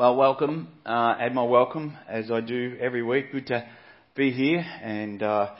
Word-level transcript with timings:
Well, 0.00 0.16
welcome. 0.16 0.68
Uh, 0.86 1.14
add 1.20 1.34
my 1.34 1.42
welcome 1.42 1.94
as 2.08 2.30
I 2.30 2.40
do 2.40 2.74
every 2.80 3.02
week. 3.02 3.32
Good 3.32 3.48
to 3.48 3.68
be 4.16 4.30
here 4.30 4.64
and 4.82 5.22
uh, 5.22 5.50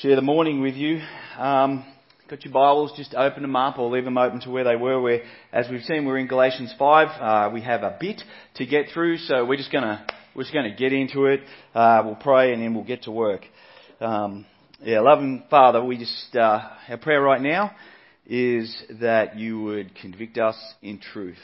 share 0.00 0.16
the 0.16 0.20
morning 0.20 0.60
with 0.60 0.74
you. 0.74 1.00
Um, 1.38 1.84
got 2.28 2.44
your 2.44 2.52
Bibles? 2.52 2.92
Just 2.96 3.14
open 3.14 3.42
them 3.42 3.54
up 3.54 3.78
or 3.78 3.88
leave 3.88 4.02
them 4.02 4.18
open 4.18 4.40
to 4.40 4.50
where 4.50 4.64
they 4.64 4.74
were. 4.74 5.00
Where, 5.00 5.20
as 5.52 5.68
we've 5.70 5.84
seen, 5.84 6.06
we're 6.06 6.18
in 6.18 6.26
Galatians 6.26 6.74
five. 6.76 7.06
Uh, 7.20 7.54
we 7.54 7.60
have 7.60 7.84
a 7.84 7.96
bit 8.00 8.20
to 8.56 8.66
get 8.66 8.86
through, 8.92 9.18
so 9.18 9.44
we're 9.44 9.58
just 9.58 9.70
gonna 9.70 10.04
we're 10.34 10.42
just 10.42 10.52
gonna 10.52 10.74
get 10.74 10.92
into 10.92 11.26
it. 11.26 11.38
Uh, 11.72 12.02
we'll 12.04 12.16
pray 12.16 12.52
and 12.52 12.60
then 12.60 12.74
we'll 12.74 12.82
get 12.82 13.04
to 13.04 13.12
work. 13.12 13.42
Um, 14.00 14.44
yeah, 14.82 14.98
loving 14.98 15.44
Father, 15.48 15.84
we 15.84 15.98
just 15.98 16.34
uh, 16.34 16.68
our 16.88 16.98
prayer 16.98 17.22
right 17.22 17.40
now 17.40 17.70
is 18.26 18.76
that 19.00 19.38
you 19.38 19.62
would 19.62 19.94
convict 19.94 20.36
us 20.36 20.56
in 20.82 20.98
truth 20.98 21.38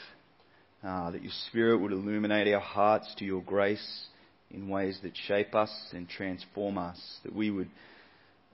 uh, 0.87 1.11
that 1.11 1.21
your 1.21 1.33
Spirit 1.49 1.79
would 1.79 1.91
illuminate 1.91 2.53
our 2.53 2.61
hearts 2.61 3.13
to 3.17 3.25
your 3.25 3.41
grace 3.41 4.05
in 4.51 4.69
ways 4.69 4.97
that 5.03 5.11
shape 5.27 5.53
us 5.53 5.69
and 5.91 6.07
transform 6.07 6.77
us, 6.77 6.97
that 7.23 7.35
we 7.35 7.51
would 7.51 7.69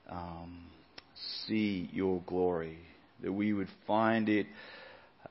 um, 0.10 0.66
see 1.46 1.88
your 1.94 2.24
glory, 2.26 2.80
that 3.22 3.32
we 3.32 3.54
would 3.54 3.68
find 3.86 4.30
it 4.30 4.48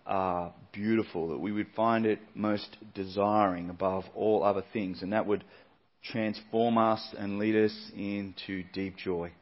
uh, 0.06 0.50
beautiful, 0.72 1.30
that 1.30 1.40
we 1.40 1.50
would 1.50 1.66
find 1.74 2.06
it 2.06 2.20
most 2.34 2.76
desiring 2.94 3.68
above 3.68 4.04
all 4.14 4.44
other 4.44 4.62
things, 4.72 5.02
and 5.02 5.12
that 5.12 5.26
would 5.26 5.42
transform 6.04 6.78
us 6.78 7.04
and 7.18 7.40
lead 7.40 7.56
us 7.56 7.90
into 7.96 8.62
deep 8.72 8.96
joy. 8.96 9.32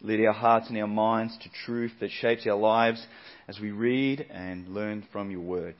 Lead 0.00 0.24
our 0.26 0.32
hearts 0.32 0.68
and 0.68 0.76
our 0.78 0.88
minds 0.88 1.38
to 1.42 1.48
truth 1.64 1.92
that 2.00 2.10
shapes 2.10 2.44
our 2.44 2.56
lives 2.56 3.06
as 3.46 3.60
we 3.60 3.70
read 3.70 4.26
and 4.32 4.68
learn 4.70 5.04
from 5.12 5.30
your 5.30 5.40
word. 5.40 5.76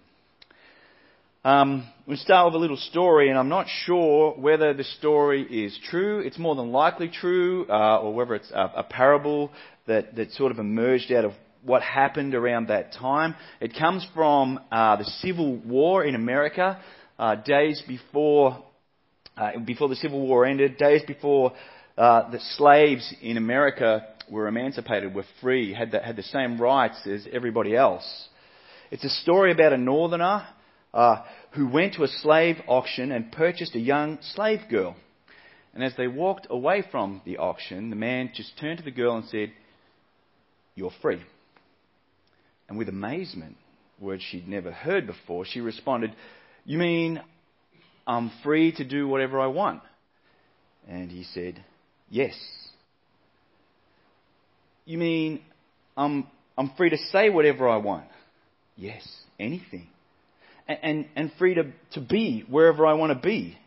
Um, 1.45 1.89
we 2.07 2.15
start 2.15 2.47
with 2.47 2.55
a 2.55 2.59
little 2.59 2.77
story, 2.77 3.29
and 3.29 3.37
I'm 3.37 3.49
not 3.49 3.67
sure 3.85 4.33
whether 4.35 4.75
the 4.75 4.85
story 4.85 5.43
is 5.43 5.77
true. 5.91 6.21
It's 6.21 6.39
more 6.39 6.55
than 6.55 6.71
likely 6.71 7.09
true, 7.09 7.67
uh, 7.69 7.99
or 7.99 8.15
whether 8.15 8.37
it's 8.37 8.53
a, 8.53 8.71
a 8.77 8.83
parable 8.85 9.51
that, 9.89 10.15
that 10.15 10.31
sort 10.35 10.53
of 10.53 10.61
emerged 10.61 11.11
out 11.11 11.25
of 11.25 11.33
what 11.65 11.83
happened 11.83 12.37
around 12.37 12.69
that 12.69 12.93
time. 12.93 13.35
It 13.61 13.75
comes 13.77 14.07
from 14.15 14.61
uh, 14.71 14.95
the 14.95 15.05
Civil 15.05 15.57
War 15.57 16.05
in 16.05 16.15
America, 16.15 16.81
uh, 17.19 17.35
days 17.35 17.83
before 17.89 18.63
uh, 19.37 19.59
before 19.65 19.89
the 19.89 19.97
Civil 19.97 20.25
War 20.25 20.47
ended, 20.47 20.77
days 20.77 21.03
before 21.09 21.55
uh, 21.99 22.31
the 22.31 22.39
slaves 22.57 23.13
in 23.21 23.37
America 23.37 24.07
were 24.31 24.47
emancipated, 24.47 25.13
were 25.13 25.25
free, 25.41 25.75
had 25.75 25.91
the, 25.91 25.99
had 25.99 26.15
the 26.15 26.23
same 26.23 26.61
rights 26.61 27.05
as 27.05 27.27
everybody 27.33 27.75
else. 27.75 28.29
It's 28.93 29.05
a 29.05 29.09
story 29.09 29.51
about 29.51 29.73
a 29.73 29.79
northerner 29.79 30.47
uh, 30.95 31.23
who 31.53 31.69
went 31.69 31.95
to 31.95 32.03
a 32.03 32.09
slave 32.09 32.57
auction 32.67 33.13
and 33.13 33.31
purchased 33.31 33.75
a 33.75 33.81
young 33.81 34.19
slave 34.35 34.61
girl. 34.71 34.97
And 35.75 35.85
as 35.85 35.95
they 35.97 36.09
walked 36.09 36.47
away 36.51 36.85
from 36.91 37.23
the 37.25 37.39
auction, 37.39 37.91
the 37.91 37.97
man 37.97 38.31
just 38.35 38.59
turned 38.59 38.79
to 38.79 38.85
the 38.85 38.91
girl 38.91 39.17
and 39.17 39.27
said, 39.29 39.53
You're 40.75 40.93
free. 41.01 41.23
And 42.69 42.79
with 42.79 42.89
amazement, 42.89 43.57
words 44.01 44.23
she'd 44.23 44.49
never 44.49 44.73
heard 44.73 45.07
before, 45.07 45.45
she 45.45 45.61
responded, 45.61 46.15
You 46.65 46.79
mean 46.79 47.21
I'm 48.07 48.31
free 48.43 48.73
to 48.73 48.85
do 48.85 49.07
whatever 49.07 49.41
I 49.41 49.47
want? 49.47 49.83
And 50.89 51.11
he 51.11 51.25
said, 51.25 51.63
Yes. 52.09 52.35
You 54.85 54.99
mean 54.99 55.41
I'm, 55.97 56.27
I'm 56.57 56.73
free 56.77 56.91
to 56.91 56.99
say 57.11 57.31
whatever 57.31 57.69
I 57.69 57.77
want? 57.77 58.07
Yes, 58.77 59.07
anything 59.39 59.89
and, 60.83 61.07
and 61.17 61.33
free 61.39 61.55
to, 61.55 61.73
to 61.93 62.01
be 62.01 62.45
wherever 62.49 62.87
I 62.87 62.95
want 62.95 63.13
to 63.13 63.19
be. 63.19 63.59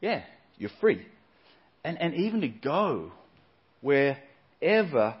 Yeah, 0.00 0.22
you're 0.58 0.70
free. 0.80 1.06
And, 1.84 2.00
and 2.00 2.14
even 2.14 2.40
to 2.42 2.48
go 2.48 3.12
wherever 3.80 5.16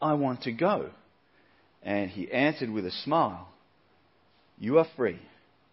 I 0.00 0.14
want 0.14 0.42
to 0.42 0.52
go. 0.52 0.90
And 1.82 2.10
he 2.10 2.30
answered 2.30 2.70
with 2.70 2.86
a 2.86 2.90
smile, 2.90 3.48
You 4.58 4.78
are 4.78 4.86
free 4.96 5.20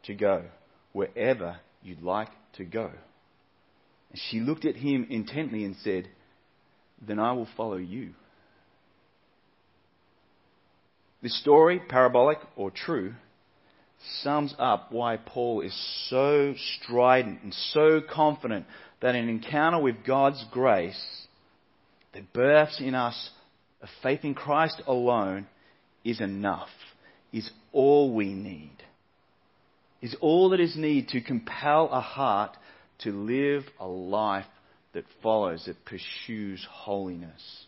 to 0.03 0.13
go 0.13 0.45
wherever 0.93 1.57
you'd 1.83 2.01
like 2.01 2.29
to 2.57 2.65
go. 2.65 2.91
And 4.11 4.21
she 4.29 4.39
looked 4.39 4.65
at 4.65 4.75
him 4.75 5.07
intently 5.09 5.65
and 5.65 5.75
said, 5.83 6.07
Then 7.05 7.19
I 7.19 7.33
will 7.33 7.47
follow 7.57 7.77
you. 7.77 8.11
This 11.21 11.39
story, 11.41 11.81
parabolic 11.89 12.37
or 12.55 12.69
true, 12.69 13.15
sums 14.21 14.53
up 14.59 14.91
why 14.91 15.17
Paul 15.17 15.61
is 15.61 15.75
so 16.09 16.53
strident 16.55 17.41
and 17.43 17.53
so 17.53 18.01
confident 18.01 18.65
that 19.01 19.15
an 19.15 19.29
encounter 19.29 19.79
with 19.79 20.05
God's 20.05 20.43
grace 20.51 21.27
that 22.13 22.33
births 22.33 22.79
in 22.79 22.95
us 22.95 23.29
a 23.81 23.87
faith 24.01 24.21
in 24.23 24.33
Christ 24.33 24.81
alone 24.87 25.47
is 26.03 26.21
enough, 26.21 26.69
is 27.31 27.49
all 27.71 28.13
we 28.13 28.33
need, 28.33 28.77
is 30.01 30.15
all 30.21 30.49
that 30.49 30.59
is 30.59 30.75
needed 30.75 31.09
to 31.09 31.21
compel 31.21 31.89
a 31.91 32.01
heart 32.01 32.55
to 32.99 33.11
live 33.11 33.63
a 33.79 33.87
life 33.87 34.45
that 34.93 35.03
follows, 35.21 35.65
that 35.65 35.85
pursues 35.85 36.65
holiness. 36.69 37.65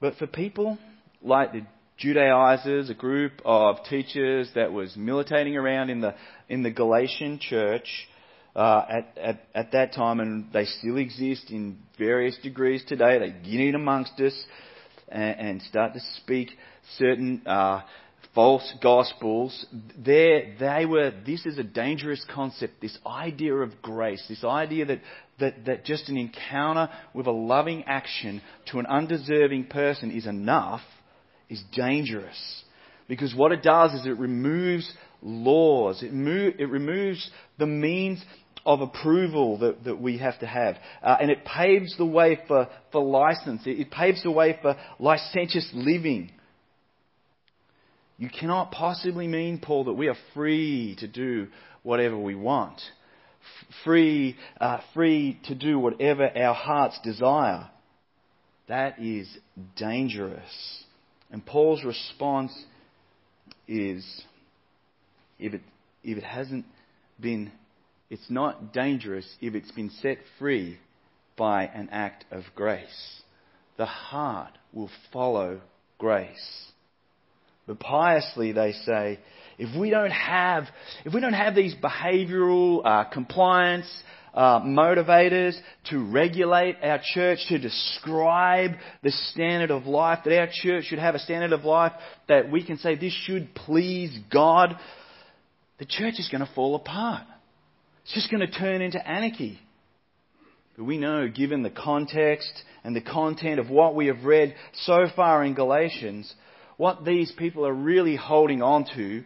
But 0.00 0.16
for 0.16 0.26
people 0.26 0.78
like 1.22 1.52
the 1.52 1.66
Judaizers, 2.00 2.88
a 2.88 2.94
group 2.94 3.42
of 3.44 3.76
teachers 3.90 4.48
that 4.54 4.72
was 4.72 4.96
militating 4.96 5.54
around 5.56 5.90
in 5.90 6.00
the, 6.00 6.14
in 6.48 6.62
the 6.62 6.70
Galatian 6.70 7.38
church 7.38 8.08
uh, 8.56 8.86
at, 8.88 9.18
at, 9.18 9.40
at 9.54 9.72
that 9.72 9.92
time, 9.92 10.18
and 10.18 10.50
they 10.50 10.64
still 10.64 10.96
exist 10.96 11.50
in 11.50 11.78
various 11.98 12.38
degrees 12.42 12.82
today. 12.88 13.18
They 13.18 13.50
get 13.50 13.60
in 13.60 13.74
amongst 13.74 14.18
us 14.18 14.32
and, 15.10 15.40
and 15.40 15.62
start 15.62 15.92
to 15.92 16.00
speak 16.22 16.48
certain 16.96 17.42
uh, 17.44 17.82
false 18.34 18.72
gospels. 18.82 19.66
There, 19.98 20.54
they 20.58 20.86
were. 20.86 21.12
This 21.26 21.44
is 21.44 21.58
a 21.58 21.64
dangerous 21.64 22.24
concept. 22.34 22.80
This 22.80 22.96
idea 23.06 23.54
of 23.56 23.82
grace. 23.82 24.24
This 24.26 24.42
idea 24.42 24.86
that 24.86 25.00
that, 25.38 25.66
that 25.66 25.84
just 25.84 26.08
an 26.08 26.16
encounter 26.16 26.88
with 27.12 27.26
a 27.26 27.30
loving 27.30 27.84
action 27.84 28.40
to 28.70 28.78
an 28.78 28.86
undeserving 28.86 29.66
person 29.66 30.10
is 30.10 30.26
enough 30.26 30.80
is 31.50 31.62
dangerous. 31.72 32.62
Because 33.08 33.34
what 33.34 33.52
it 33.52 33.62
does 33.62 33.92
is 33.92 34.06
it 34.06 34.18
removes 34.18 34.90
laws, 35.20 36.02
it, 36.02 36.12
it 36.12 36.70
removes 36.70 37.30
the 37.58 37.66
means 37.66 38.24
of 38.64 38.80
approval 38.80 39.58
that, 39.58 39.84
that 39.84 40.00
we 40.00 40.18
have 40.18 40.38
to 40.38 40.46
have. 40.46 40.76
Uh, 41.02 41.16
and 41.20 41.30
it 41.30 41.44
paves 41.44 41.96
the 41.96 42.06
way 42.06 42.38
for, 42.46 42.68
for 42.92 43.02
license, 43.02 43.62
it, 43.66 43.80
it 43.80 43.90
paves 43.90 44.22
the 44.22 44.30
way 44.30 44.58
for 44.62 44.76
licentious 44.98 45.68
living. 45.74 46.30
You 48.16 48.28
cannot 48.28 48.70
possibly 48.70 49.26
mean, 49.26 49.58
Paul, 49.58 49.84
that 49.84 49.94
we 49.94 50.08
are 50.08 50.16
free 50.34 50.94
to 51.00 51.08
do 51.08 51.48
whatever 51.82 52.18
we 52.18 52.34
want. 52.34 52.80
Free, 53.82 54.36
uh, 54.60 54.80
free 54.92 55.40
to 55.44 55.54
do 55.54 55.78
whatever 55.78 56.30
our 56.36 56.54
hearts 56.54 57.00
desire. 57.02 57.70
That 58.68 59.00
is 59.00 59.26
dangerous. 59.76 60.84
And 61.30 61.44
Paul's 61.44 61.84
response 61.84 62.52
is 63.68 64.04
if 65.38 65.54
it, 65.54 65.62
if 66.02 66.18
it 66.18 66.24
hasn't 66.24 66.64
been, 67.20 67.52
it's 68.08 68.30
not 68.30 68.72
dangerous 68.72 69.26
if 69.40 69.54
it's 69.54 69.70
been 69.70 69.90
set 69.90 70.18
free 70.38 70.78
by 71.36 71.64
an 71.64 71.88
act 71.92 72.24
of 72.30 72.44
grace. 72.54 73.22
The 73.76 73.86
heart 73.86 74.52
will 74.72 74.90
follow 75.12 75.60
grace. 75.98 76.72
But 77.66 77.78
piously, 77.78 78.52
they 78.52 78.72
say, 78.72 79.20
if 79.60 79.78
we 79.78 79.90
don't 79.90 80.10
have, 80.10 80.64
if 81.04 81.12
we 81.12 81.20
don't 81.20 81.34
have 81.34 81.54
these 81.54 81.74
behavioural 81.74 82.80
uh, 82.82 83.04
compliance 83.10 83.86
uh, 84.32 84.60
motivators 84.60 85.54
to 85.90 86.02
regulate 86.02 86.76
our 86.82 86.98
church, 87.12 87.40
to 87.48 87.58
describe 87.58 88.70
the 89.02 89.10
standard 89.10 89.70
of 89.70 89.84
life, 89.84 90.20
that 90.24 90.38
our 90.38 90.48
church 90.50 90.84
should 90.84 90.98
have 90.98 91.14
a 91.14 91.18
standard 91.18 91.52
of 91.52 91.64
life 91.64 91.92
that 92.26 92.50
we 92.50 92.64
can 92.64 92.78
say 92.78 92.94
this 92.94 93.12
should 93.12 93.54
please 93.54 94.18
God, 94.32 94.78
the 95.78 95.84
church 95.84 96.14
is 96.18 96.28
going 96.32 96.44
to 96.44 96.50
fall 96.54 96.74
apart. 96.74 97.24
It's 98.04 98.14
just 98.14 98.30
going 98.30 98.40
to 98.40 98.50
turn 98.50 98.80
into 98.80 99.06
anarchy. 99.06 99.60
But 100.74 100.84
we 100.84 100.96
know, 100.96 101.28
given 101.28 101.62
the 101.62 101.68
context 101.68 102.50
and 102.82 102.96
the 102.96 103.02
content 103.02 103.60
of 103.60 103.68
what 103.68 103.94
we 103.94 104.06
have 104.06 104.24
read 104.24 104.54
so 104.84 105.04
far 105.14 105.44
in 105.44 105.52
Galatians, 105.52 106.32
what 106.78 107.04
these 107.04 107.30
people 107.32 107.66
are 107.66 107.74
really 107.74 108.16
holding 108.16 108.62
on 108.62 108.86
to 108.96 109.22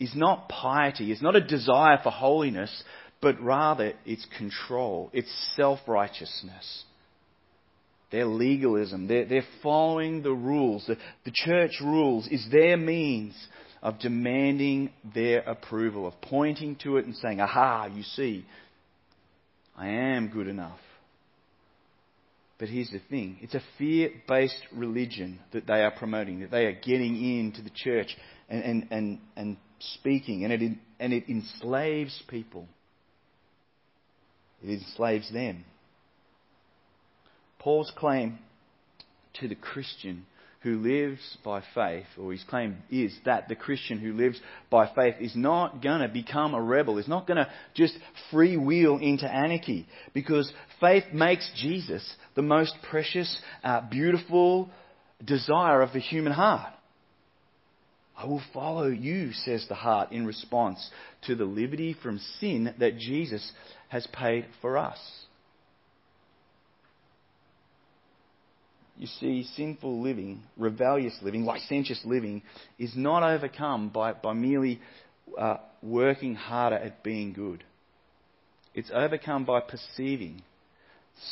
is 0.00 0.14
not 0.14 0.48
piety, 0.48 1.12
it's 1.12 1.22
not 1.22 1.36
a 1.36 1.40
desire 1.40 1.98
for 2.02 2.10
holiness, 2.10 2.82
but 3.20 3.40
rather 3.40 3.92
it's 4.06 4.26
control, 4.36 5.10
it's 5.12 5.30
self 5.54 5.80
righteousness. 5.86 6.84
Their 8.10 8.24
legalism, 8.24 9.06
they're, 9.06 9.44
following 9.62 10.22
the 10.22 10.32
rules. 10.32 10.84
The, 10.88 10.96
the 11.24 11.30
church 11.32 11.74
rules 11.80 12.26
is 12.26 12.44
their 12.50 12.76
means 12.76 13.36
of 13.82 14.00
demanding 14.00 14.90
their 15.14 15.40
approval, 15.40 16.08
of 16.08 16.20
pointing 16.20 16.74
to 16.82 16.96
it 16.96 17.06
and 17.06 17.14
saying, 17.14 17.40
aha, 17.40 17.86
you 17.86 18.02
see, 18.02 18.44
I 19.76 19.88
am 19.88 20.28
good 20.28 20.48
enough. 20.48 20.80
But 22.58 22.68
here's 22.68 22.90
the 22.90 23.00
thing 23.08 23.38
it's 23.40 23.54
a 23.54 23.62
fear 23.78 24.10
based 24.28 24.60
religion 24.74 25.38
that 25.52 25.66
they 25.66 25.82
are 25.82 25.92
promoting, 25.92 26.40
that 26.40 26.50
they 26.50 26.66
are 26.66 26.72
getting 26.72 27.38
into 27.38 27.62
the 27.62 27.70
church 27.74 28.08
and, 28.48 28.62
and, 28.62 28.88
and, 28.90 29.18
and 29.36 29.56
speaking, 29.80 30.44
and 30.44 30.52
it, 30.52 30.72
and 30.98 31.12
it 31.12 31.28
enslaves 31.28 32.22
people. 32.28 32.68
It 34.62 34.70
enslaves 34.70 35.32
them. 35.32 35.64
Paul's 37.58 37.92
claim 37.96 38.38
to 39.34 39.48
the 39.48 39.54
Christian 39.54 40.26
who 40.62 40.76
lives 40.76 41.38
by 41.42 41.62
faith, 41.74 42.04
or 42.18 42.32
his 42.32 42.44
claim 42.44 42.76
is 42.90 43.16
that 43.24 43.48
the 43.48 43.54
Christian 43.54 43.98
who 43.98 44.12
lives 44.12 44.38
by 44.68 44.90
faith 44.94 45.14
is 45.18 45.34
not 45.34 45.82
going 45.82 46.02
to 46.02 46.08
become 46.08 46.54
a 46.54 46.60
rebel, 46.60 46.98
is 46.98 47.08
not 47.08 47.26
going 47.26 47.38
to 47.38 47.48
just 47.74 47.94
freewheel 48.30 49.00
into 49.00 49.26
anarchy, 49.26 49.86
because 50.12 50.52
faith 50.78 51.04
makes 51.14 51.50
Jesus 51.56 52.06
the 52.34 52.42
most 52.42 52.74
precious, 52.90 53.40
uh, 53.64 53.80
beautiful 53.90 54.68
desire 55.24 55.80
of 55.80 55.94
the 55.94 56.00
human 56.00 56.32
heart. 56.32 56.72
I 58.20 58.26
will 58.26 58.42
follow 58.52 58.88
you, 58.88 59.32
says 59.32 59.64
the 59.66 59.74
heart, 59.74 60.12
in 60.12 60.26
response 60.26 60.90
to 61.22 61.34
the 61.34 61.46
liberty 61.46 61.96
from 62.02 62.18
sin 62.38 62.74
that 62.78 62.98
Jesus 62.98 63.50
has 63.88 64.06
paid 64.12 64.44
for 64.60 64.76
us. 64.76 64.98
You 68.98 69.06
see, 69.06 69.44
sinful 69.56 70.02
living, 70.02 70.42
rebellious 70.58 71.16
living, 71.22 71.46
licentious 71.46 72.02
living 72.04 72.42
is 72.78 72.92
not 72.94 73.22
overcome 73.22 73.88
by, 73.88 74.12
by 74.12 74.34
merely 74.34 74.80
uh, 75.38 75.56
working 75.82 76.34
harder 76.34 76.76
at 76.76 77.02
being 77.02 77.32
good. 77.32 77.64
It's 78.74 78.90
overcome 78.92 79.46
by 79.46 79.60
perceiving 79.60 80.42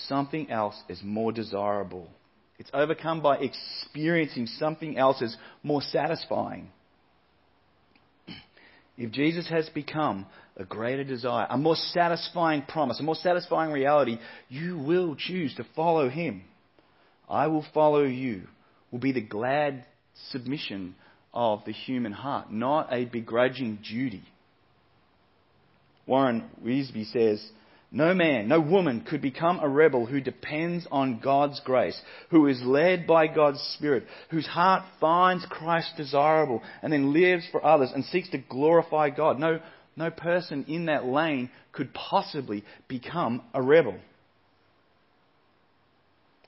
something 0.07 0.51
else 0.51 0.81
as 0.89 1.03
more 1.03 1.33
desirable. 1.33 2.09
It's 2.59 2.71
overcome 2.73 3.21
by 3.21 3.37
experiencing 3.37 4.47
something 4.47 4.97
else 4.97 5.21
as 5.21 5.37
more 5.63 5.83
satisfying. 5.83 6.71
If 8.99 9.13
Jesus 9.13 9.49
has 9.49 9.69
become 9.69 10.27
a 10.57 10.65
greater 10.65 11.05
desire, 11.05 11.47
a 11.49 11.57
more 11.57 11.77
satisfying 11.77 12.63
promise, 12.63 12.99
a 12.99 13.05
more 13.05 13.15
satisfying 13.15 13.71
reality, 13.71 14.19
you 14.49 14.77
will 14.77 15.15
choose 15.15 15.55
to 15.55 15.65
follow 15.77 16.09
him. 16.09 16.43
I 17.29 17.47
will 17.47 17.65
follow 17.73 18.03
you, 18.03 18.43
will 18.91 18.99
be 18.99 19.13
the 19.13 19.21
glad 19.21 19.85
submission 20.31 20.97
of 21.33 21.65
the 21.65 21.73
human 21.73 22.11
heart, 22.11 22.53
not 22.53 22.93
a 22.93 23.05
begrudging 23.05 23.79
duty. 23.89 24.25
Warren 26.05 26.51
Wiersbe 26.65 27.05
says, 27.13 27.47
no 27.91 28.15
man, 28.15 28.49
no 28.49 28.61
woman 28.61 29.01
could 29.09 29.23
become 29.23 29.61
a 29.61 29.69
rebel 29.69 30.07
who 30.07 30.21
depends 30.21 30.87
on 30.91 31.21
God's 31.21 31.61
grace, 31.65 32.01
who 32.31 32.47
is 32.47 32.61
led 32.63 33.07
by 33.07 33.27
God's 33.27 33.61
Spirit, 33.77 34.05
whose 34.31 34.47
heart 34.47 34.85
finds 35.01 35.47
Christ 35.47 35.93
desirable 35.97 36.63
and 36.83 36.93
then 36.93 37.13
lives 37.13 37.47
for 37.51 37.65
others 37.65 37.91
and 37.95 38.05
seeks 38.05 38.31
to 38.31 38.39
glorify 38.39 39.11
God. 39.11 39.39
No, 39.39 39.61
no 39.97 40.11
person 40.11 40.65
in 40.69 40.87
that 40.87 41.07
lane 41.07 41.51
could 41.73 41.95
possibly 41.95 42.65
become 42.89 43.43
a 43.55 43.63
rebel 43.63 43.99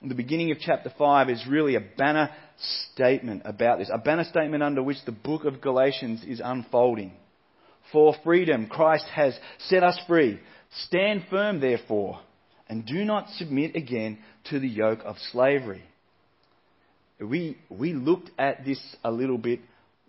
the 0.09 0.15
beginning 0.15 0.51
of 0.51 0.57
chapter 0.59 0.91
5 0.97 1.29
is 1.29 1.45
really 1.47 1.75
a 1.75 1.81
banner 1.97 2.29
statement 2.93 3.43
about 3.45 3.79
this, 3.79 3.89
a 3.93 3.99
banner 3.99 4.23
statement 4.23 4.63
under 4.63 4.81
which 4.81 4.97
the 5.05 5.11
book 5.11 5.45
of 5.45 5.61
Galatians 5.61 6.23
is 6.25 6.41
unfolding. 6.43 7.11
For 7.91 8.15
freedom, 8.23 8.67
Christ 8.67 9.05
has 9.13 9.37
set 9.59 9.83
us 9.83 9.99
free. 10.07 10.39
Stand 10.85 11.25
firm, 11.29 11.59
therefore, 11.59 12.19
and 12.67 12.85
do 12.85 13.03
not 13.03 13.29
submit 13.31 13.75
again 13.75 14.19
to 14.49 14.59
the 14.59 14.67
yoke 14.67 14.99
of 15.03 15.17
slavery. 15.31 15.83
We, 17.19 17.57
we 17.69 17.93
looked 17.93 18.31
at 18.39 18.65
this 18.65 18.79
a 19.03 19.11
little 19.11 19.37
bit 19.37 19.59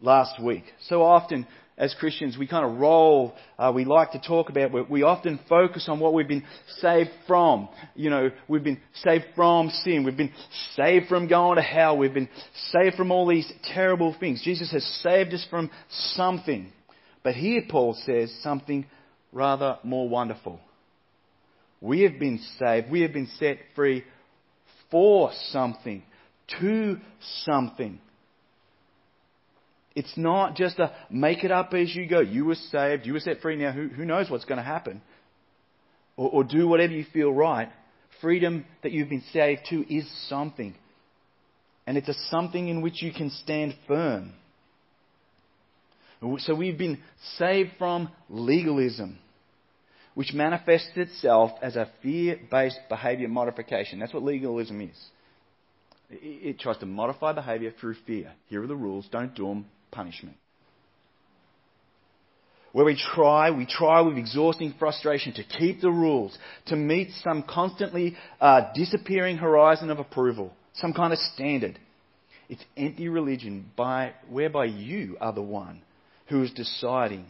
last 0.00 0.42
week. 0.42 0.64
So 0.88 1.02
often 1.02 1.46
as 1.78 1.94
Christians, 1.98 2.36
we 2.38 2.46
kind 2.46 2.64
of 2.64 2.78
roll, 2.78 3.34
uh, 3.58 3.72
we 3.74 3.84
like 3.84 4.12
to 4.12 4.20
talk 4.20 4.50
about, 4.50 4.90
we 4.90 5.02
often 5.02 5.40
focus 5.48 5.86
on 5.88 6.00
what 6.00 6.12
we've 6.12 6.28
been 6.28 6.44
saved 6.78 7.10
from. 7.26 7.68
You 7.94 8.10
know, 8.10 8.30
we've 8.46 8.62
been 8.62 8.80
saved 8.94 9.24
from 9.34 9.70
sin, 9.70 10.04
we've 10.04 10.16
been 10.16 10.32
saved 10.76 11.08
from 11.08 11.28
going 11.28 11.56
to 11.56 11.62
hell, 11.62 11.96
we've 11.96 12.14
been 12.14 12.28
saved 12.70 12.96
from 12.96 13.10
all 13.10 13.26
these 13.26 13.50
terrible 13.74 14.14
things. 14.20 14.42
Jesus 14.44 14.70
has 14.72 14.84
saved 15.02 15.32
us 15.32 15.46
from 15.50 15.70
something. 16.14 16.70
But 17.22 17.34
here 17.34 17.62
Paul 17.68 17.94
says 18.04 18.32
something 18.42 18.86
rather 19.32 19.78
more 19.82 20.08
wonderful. 20.08 20.60
We 21.80 22.02
have 22.02 22.18
been 22.18 22.40
saved, 22.58 22.90
we 22.90 23.00
have 23.00 23.12
been 23.12 23.28
set 23.38 23.58
free 23.74 24.04
for 24.90 25.32
something, 25.50 26.02
to 26.60 26.98
something. 27.44 27.98
It's 29.94 30.16
not 30.16 30.54
just 30.54 30.78
a 30.78 30.92
make 31.10 31.44
it 31.44 31.50
up 31.50 31.74
as 31.74 31.94
you 31.94 32.06
go. 32.06 32.20
You 32.20 32.44
were 32.44 32.54
saved, 32.54 33.04
you 33.04 33.14
were 33.14 33.20
set 33.20 33.40
free 33.40 33.56
now, 33.56 33.72
who, 33.72 33.88
who 33.88 34.04
knows 34.04 34.30
what's 34.30 34.44
going 34.44 34.58
to 34.58 34.64
happen? 34.64 35.02
Or, 36.16 36.30
or 36.30 36.44
do 36.44 36.68
whatever 36.68 36.92
you 36.92 37.04
feel 37.12 37.32
right. 37.32 37.68
Freedom 38.20 38.64
that 38.82 38.92
you've 38.92 39.08
been 39.08 39.24
saved 39.32 39.62
to 39.70 39.94
is 39.94 40.08
something. 40.28 40.74
And 41.86 41.98
it's 41.98 42.08
a 42.08 42.14
something 42.30 42.68
in 42.68 42.80
which 42.80 43.02
you 43.02 43.12
can 43.12 43.30
stand 43.30 43.74
firm. 43.88 44.32
So 46.38 46.54
we've 46.54 46.78
been 46.78 46.98
saved 47.36 47.70
from 47.78 48.08
legalism, 48.28 49.18
which 50.14 50.32
manifests 50.32 50.92
itself 50.94 51.50
as 51.60 51.74
a 51.74 51.90
fear 52.00 52.38
based 52.48 52.78
behavior 52.88 53.26
modification. 53.26 53.98
That's 53.98 54.14
what 54.14 54.22
legalism 54.22 54.80
is. 54.82 55.06
It 56.10 56.60
tries 56.60 56.78
to 56.78 56.86
modify 56.86 57.32
behavior 57.32 57.72
through 57.78 57.96
fear. 58.06 58.32
Here 58.48 58.62
are 58.62 58.66
the 58.66 58.76
rules, 58.76 59.08
don't 59.10 59.34
do 59.34 59.48
them, 59.48 59.66
punishment. 59.90 60.36
Where 62.70 62.84
we 62.84 62.96
try, 63.14 63.50
we 63.50 63.66
try 63.66 64.00
with 64.02 64.16
exhausting 64.16 64.74
frustration 64.78 65.32
to 65.34 65.44
keep 65.44 65.80
the 65.80 65.90
rules, 65.90 66.36
to 66.66 66.76
meet 66.76 67.10
some 67.22 67.42
constantly 67.42 68.16
uh, 68.40 68.72
disappearing 68.74 69.38
horizon 69.38 69.90
of 69.90 69.98
approval, 69.98 70.52
some 70.74 70.92
kind 70.92 71.12
of 71.12 71.18
standard. 71.34 71.78
It's 72.48 72.64
empty 72.76 73.08
religion 73.08 73.70
by, 73.76 74.12
whereby 74.30 74.66
you 74.66 75.16
are 75.20 75.32
the 75.32 75.42
one 75.42 75.82
who 76.28 76.42
is 76.42 76.50
deciding 76.52 77.26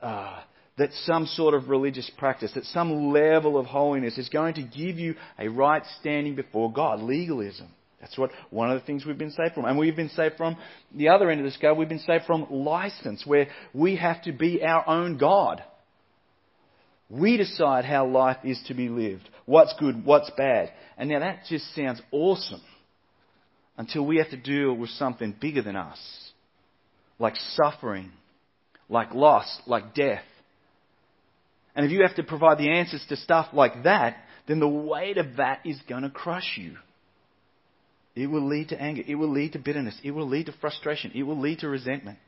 uh, 0.00 0.40
that 0.76 0.90
some 1.04 1.26
sort 1.26 1.54
of 1.54 1.68
religious 1.68 2.10
practice, 2.18 2.52
that 2.54 2.64
some 2.64 3.12
level 3.12 3.58
of 3.58 3.66
holiness 3.66 4.18
is 4.18 4.28
going 4.28 4.54
to 4.54 4.62
give 4.62 4.98
you 4.98 5.14
a 5.38 5.48
right 5.48 5.82
standing 6.00 6.34
before 6.34 6.72
God. 6.72 7.00
Legalism. 7.00 7.68
That's 8.00 8.18
what 8.18 8.32
one 8.50 8.70
of 8.70 8.78
the 8.78 8.84
things 8.84 9.06
we've 9.06 9.16
been 9.16 9.30
saved 9.30 9.54
from. 9.54 9.64
And 9.64 9.78
we've 9.78 9.96
been 9.96 10.10
saved 10.10 10.36
from 10.36 10.58
the 10.94 11.08
other 11.08 11.30
end 11.30 11.40
of 11.40 11.46
the 11.46 11.52
scale, 11.52 11.74
we've 11.74 11.88
been 11.88 12.00
saved 12.00 12.24
from 12.26 12.46
license, 12.50 13.24
where 13.24 13.48
we 13.72 13.96
have 13.96 14.22
to 14.24 14.32
be 14.32 14.62
our 14.62 14.86
own 14.86 15.16
God. 15.16 15.62
We 17.08 17.36
decide 17.38 17.84
how 17.84 18.06
life 18.06 18.38
is 18.44 18.62
to 18.66 18.74
be 18.74 18.88
lived, 18.88 19.28
what's 19.46 19.74
good, 19.78 20.04
what's 20.04 20.30
bad. 20.36 20.70
And 20.98 21.08
now 21.08 21.20
that 21.20 21.44
just 21.48 21.74
sounds 21.74 22.02
awesome 22.10 22.60
until 23.78 24.04
we 24.04 24.18
have 24.18 24.30
to 24.30 24.36
deal 24.36 24.74
with 24.74 24.90
something 24.90 25.34
bigger 25.40 25.62
than 25.62 25.76
us, 25.76 25.98
like 27.24 27.36
suffering, 27.36 28.12
like 28.90 29.14
loss, 29.14 29.62
like 29.66 29.94
death. 29.94 30.24
And 31.74 31.86
if 31.86 31.90
you 31.90 32.02
have 32.06 32.16
to 32.16 32.22
provide 32.22 32.58
the 32.58 32.68
answers 32.68 33.02
to 33.08 33.16
stuff 33.16 33.46
like 33.54 33.84
that, 33.84 34.18
then 34.46 34.60
the 34.60 34.68
weight 34.68 35.16
of 35.16 35.38
that 35.38 35.60
is 35.64 35.80
going 35.88 36.02
to 36.02 36.10
crush 36.10 36.58
you. 36.58 36.76
It 38.14 38.26
will 38.26 38.46
lead 38.46 38.68
to 38.68 38.80
anger. 38.80 39.02
It 39.06 39.14
will 39.14 39.32
lead 39.32 39.54
to 39.54 39.58
bitterness. 39.58 39.98
It 40.04 40.10
will 40.10 40.28
lead 40.28 40.46
to 40.46 40.54
frustration. 40.60 41.12
It 41.14 41.22
will 41.22 41.40
lead 41.40 41.60
to 41.60 41.68
resentment. 41.68 42.18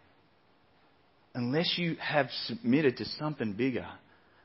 Unless 1.35 1.75
you 1.77 1.97
have 2.01 2.29
submitted 2.47 2.97
to 2.97 3.05
something 3.19 3.53
bigger 3.53 3.87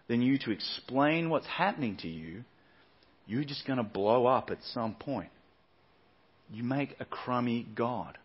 than 0.10 0.22
you 0.22 0.38
to 0.40 0.52
explain 0.52 1.30
what's 1.30 1.48
happening 1.48 1.96
to 2.02 2.10
you, 2.10 2.44
you're 3.26 3.46
just 3.46 3.66
going 3.66 3.78
to 3.78 3.84
blow 3.84 4.26
up 4.26 4.50
at 4.50 4.58
some 4.74 4.96
point. 4.96 5.30
You 6.52 6.66
make 6.66 6.98
a 7.00 7.06
crummy 7.06 7.66
God. 7.74 8.18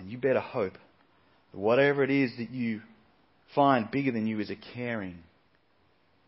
And 0.00 0.10
you 0.10 0.16
better 0.16 0.40
hope 0.40 0.72
that 1.52 1.58
whatever 1.58 2.02
it 2.02 2.10
is 2.10 2.32
that 2.38 2.50
you 2.50 2.80
find 3.54 3.90
bigger 3.90 4.10
than 4.10 4.26
you 4.26 4.40
is 4.40 4.50
a 4.50 4.56
caring 4.74 5.18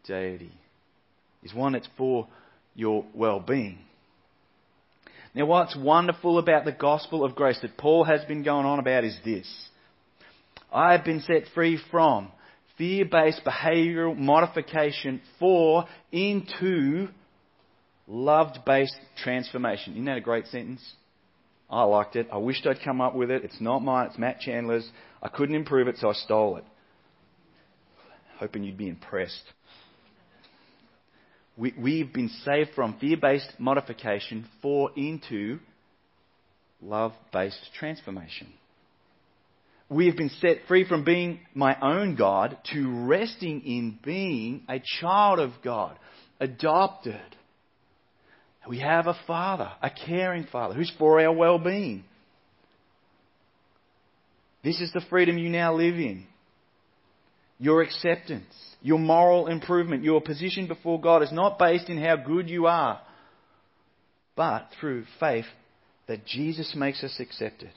deity 0.07 0.53
is 1.43 1.55
one 1.55 1.73
that's 1.73 1.89
for 1.97 2.29
your 2.75 3.07
well 3.15 3.41
being. 3.41 3.79
Now, 5.35 5.47
what's 5.47 5.75
wonderful 5.75 6.39
about 6.39 6.67
the 6.67 6.73
gospel 6.73 7.25
of 7.25 7.35
grace 7.35 7.59
that 7.63 7.79
Paul 7.79 8.05
has 8.05 8.23
been 8.27 8.43
going 8.43 8.67
on 8.67 8.79
about 8.79 9.05
is 9.05 9.17
this 9.25 9.51
I 10.71 10.93
have 10.93 11.05
been 11.05 11.21
set 11.21 11.45
free 11.55 11.79
from 11.91 12.31
fear 12.77 13.07
based 13.07 13.41
behavioral 13.43 14.17
modification 14.17 15.23
for 15.39 15.87
into 16.11 17.09
love 18.07 18.55
based 18.67 19.01
transformation. 19.23 19.95
Isn't 19.95 20.05
that 20.05 20.19
a 20.19 20.23
great 20.23 20.47
sentence? 20.49 20.83
I 21.73 21.85
liked 21.85 22.17
it. 22.17 22.29
I 22.31 22.37
wished 22.37 22.67
I'd 22.67 22.83
come 22.85 23.01
up 23.01 23.15
with 23.15 23.31
it. 23.31 23.45
It's 23.45 23.61
not 23.61 23.83
mine, 23.83 24.09
it's 24.09 24.19
Matt 24.19 24.41
Chandler's. 24.41 24.87
I 25.23 25.29
couldn't 25.29 25.55
improve 25.55 25.89
it, 25.89 25.97
so 25.97 26.11
I 26.11 26.13
stole 26.13 26.59
it. 26.59 26.65
Hoping 28.37 28.63
you'd 28.63 28.77
be 28.77 28.89
impressed. 28.89 29.43
We, 31.57 31.73
we've 31.79 32.13
been 32.13 32.29
saved 32.45 32.71
from 32.75 32.99
fear 32.99 33.17
based 33.17 33.51
modification 33.59 34.47
for 34.61 34.91
into 34.97 35.61
love 36.83 37.13
based 37.33 37.71
transformation. 37.79 38.49
We 39.89 40.07
have 40.07 40.17
been 40.17 40.31
set 40.41 40.59
free 40.69 40.87
from 40.87 41.05
being 41.05 41.41
my 41.55 41.77
own 41.81 42.17
God 42.17 42.59
to 42.73 43.07
resting 43.07 43.63
in 43.63 43.99
being 44.05 44.63
a 44.69 44.81
child 45.01 45.39
of 45.39 45.53
God, 45.63 45.99
adopted. 46.41 47.21
We 48.69 48.79
have 48.79 49.07
a 49.07 49.19
Father, 49.27 49.71
a 49.83 49.91
caring 49.91 50.45
Father, 50.45 50.75
who's 50.75 50.93
for 50.99 51.21
our 51.21 51.33
well 51.33 51.59
being. 51.59 52.05
This 54.63 54.81
is 54.81 54.93
the 54.93 55.03
freedom 55.11 55.39
you 55.39 55.49
now 55.49 55.75
live 55.75 55.97
in. 55.97 56.27
Your 57.59 57.83
acceptance, 57.83 58.55
your 58.81 58.99
moral 58.99 59.49
improvement, 59.49 60.05
your 60.05 60.21
position 60.21 60.69
before 60.69 61.01
God 61.01 61.23
is 61.23 61.33
not 61.33 61.59
based 61.59 61.89
in 61.89 62.01
how 62.01 62.17
good 62.17 62.49
you 62.49 62.67
are, 62.67 63.01
but 64.37 64.69
through 64.81 65.05
faith 65.19 65.47
that 66.07 66.27
Jesus 66.27 66.75
makes 66.77 67.03
us 67.03 67.17
accepted. 67.21 67.71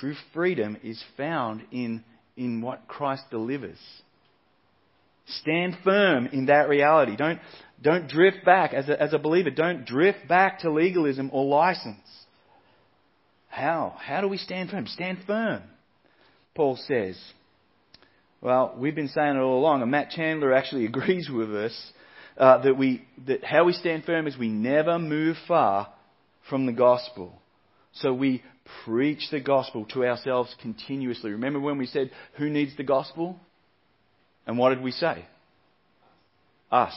True 0.00 0.14
freedom 0.32 0.76
is 0.82 1.02
found 1.16 1.62
in, 1.70 2.02
in 2.36 2.62
what 2.62 2.88
Christ 2.88 3.24
delivers. 3.30 3.78
Stand 5.26 5.78
firm 5.84 6.26
in 6.26 6.46
that 6.46 6.68
reality. 6.68 7.16
Don't, 7.16 7.38
don't 7.80 8.08
drift 8.08 8.44
back 8.44 8.74
as 8.74 8.88
a, 8.88 9.00
as 9.00 9.12
a 9.12 9.18
believer. 9.18 9.50
Don't 9.50 9.86
drift 9.86 10.28
back 10.28 10.60
to 10.60 10.70
legalism 10.70 11.30
or 11.32 11.44
license. 11.44 11.98
How? 13.48 13.94
How 13.98 14.20
do 14.20 14.28
we 14.28 14.38
stand 14.38 14.70
firm? 14.70 14.86
Stand 14.86 15.18
firm. 15.26 15.62
Paul 16.54 16.76
says. 16.76 17.18
Well, 18.40 18.74
we've 18.76 18.94
been 18.94 19.08
saying 19.08 19.36
it 19.36 19.40
all 19.40 19.58
along, 19.58 19.82
and 19.82 19.90
Matt 19.90 20.10
Chandler 20.10 20.52
actually 20.52 20.84
agrees 20.86 21.30
with 21.32 21.54
us 21.54 21.92
uh, 22.36 22.62
that 22.62 22.76
we 22.76 23.04
that 23.26 23.44
how 23.44 23.64
we 23.64 23.72
stand 23.72 24.04
firm 24.04 24.26
is 24.26 24.36
we 24.36 24.48
never 24.48 24.98
move 24.98 25.36
far 25.46 25.92
from 26.48 26.66
the 26.66 26.72
gospel. 26.72 27.40
So 27.94 28.12
we 28.12 28.42
preach 28.84 29.28
the 29.30 29.40
gospel 29.40 29.84
to 29.92 30.04
ourselves 30.04 30.54
continuously. 30.60 31.30
Remember 31.32 31.60
when 31.60 31.78
we 31.78 31.86
said, 31.86 32.10
Who 32.38 32.48
needs 32.48 32.76
the 32.76 32.84
gospel? 32.84 33.38
And 34.46 34.58
what 34.58 34.70
did 34.70 34.82
we 34.82 34.90
say? 34.90 35.24
Us. 36.70 36.94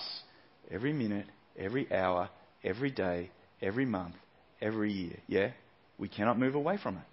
Every 0.72 0.94
minute, 0.94 1.28
every 1.58 1.92
hour, 1.94 2.30
every 2.64 2.92
day, 2.92 3.30
every 3.62 3.86
month, 3.86 4.16
every 4.62 4.92
year. 4.92 5.18
Yeah? 5.28 5.52
We 5.98 6.08
cannot 6.08 6.40
move 6.40 6.56
away 6.56 6.78
from 6.82 6.98
it. 6.98 7.04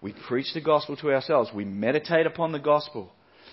We 0.00 0.14
preach 0.28 0.52
the 0.54 0.60
gospel 0.60 0.96
to 0.96 1.12
ourselves. 1.12 1.50
We 1.54 1.64
meditate 1.64 2.26
upon 2.26 2.52
the 2.52 2.58
gospel. 2.58 3.12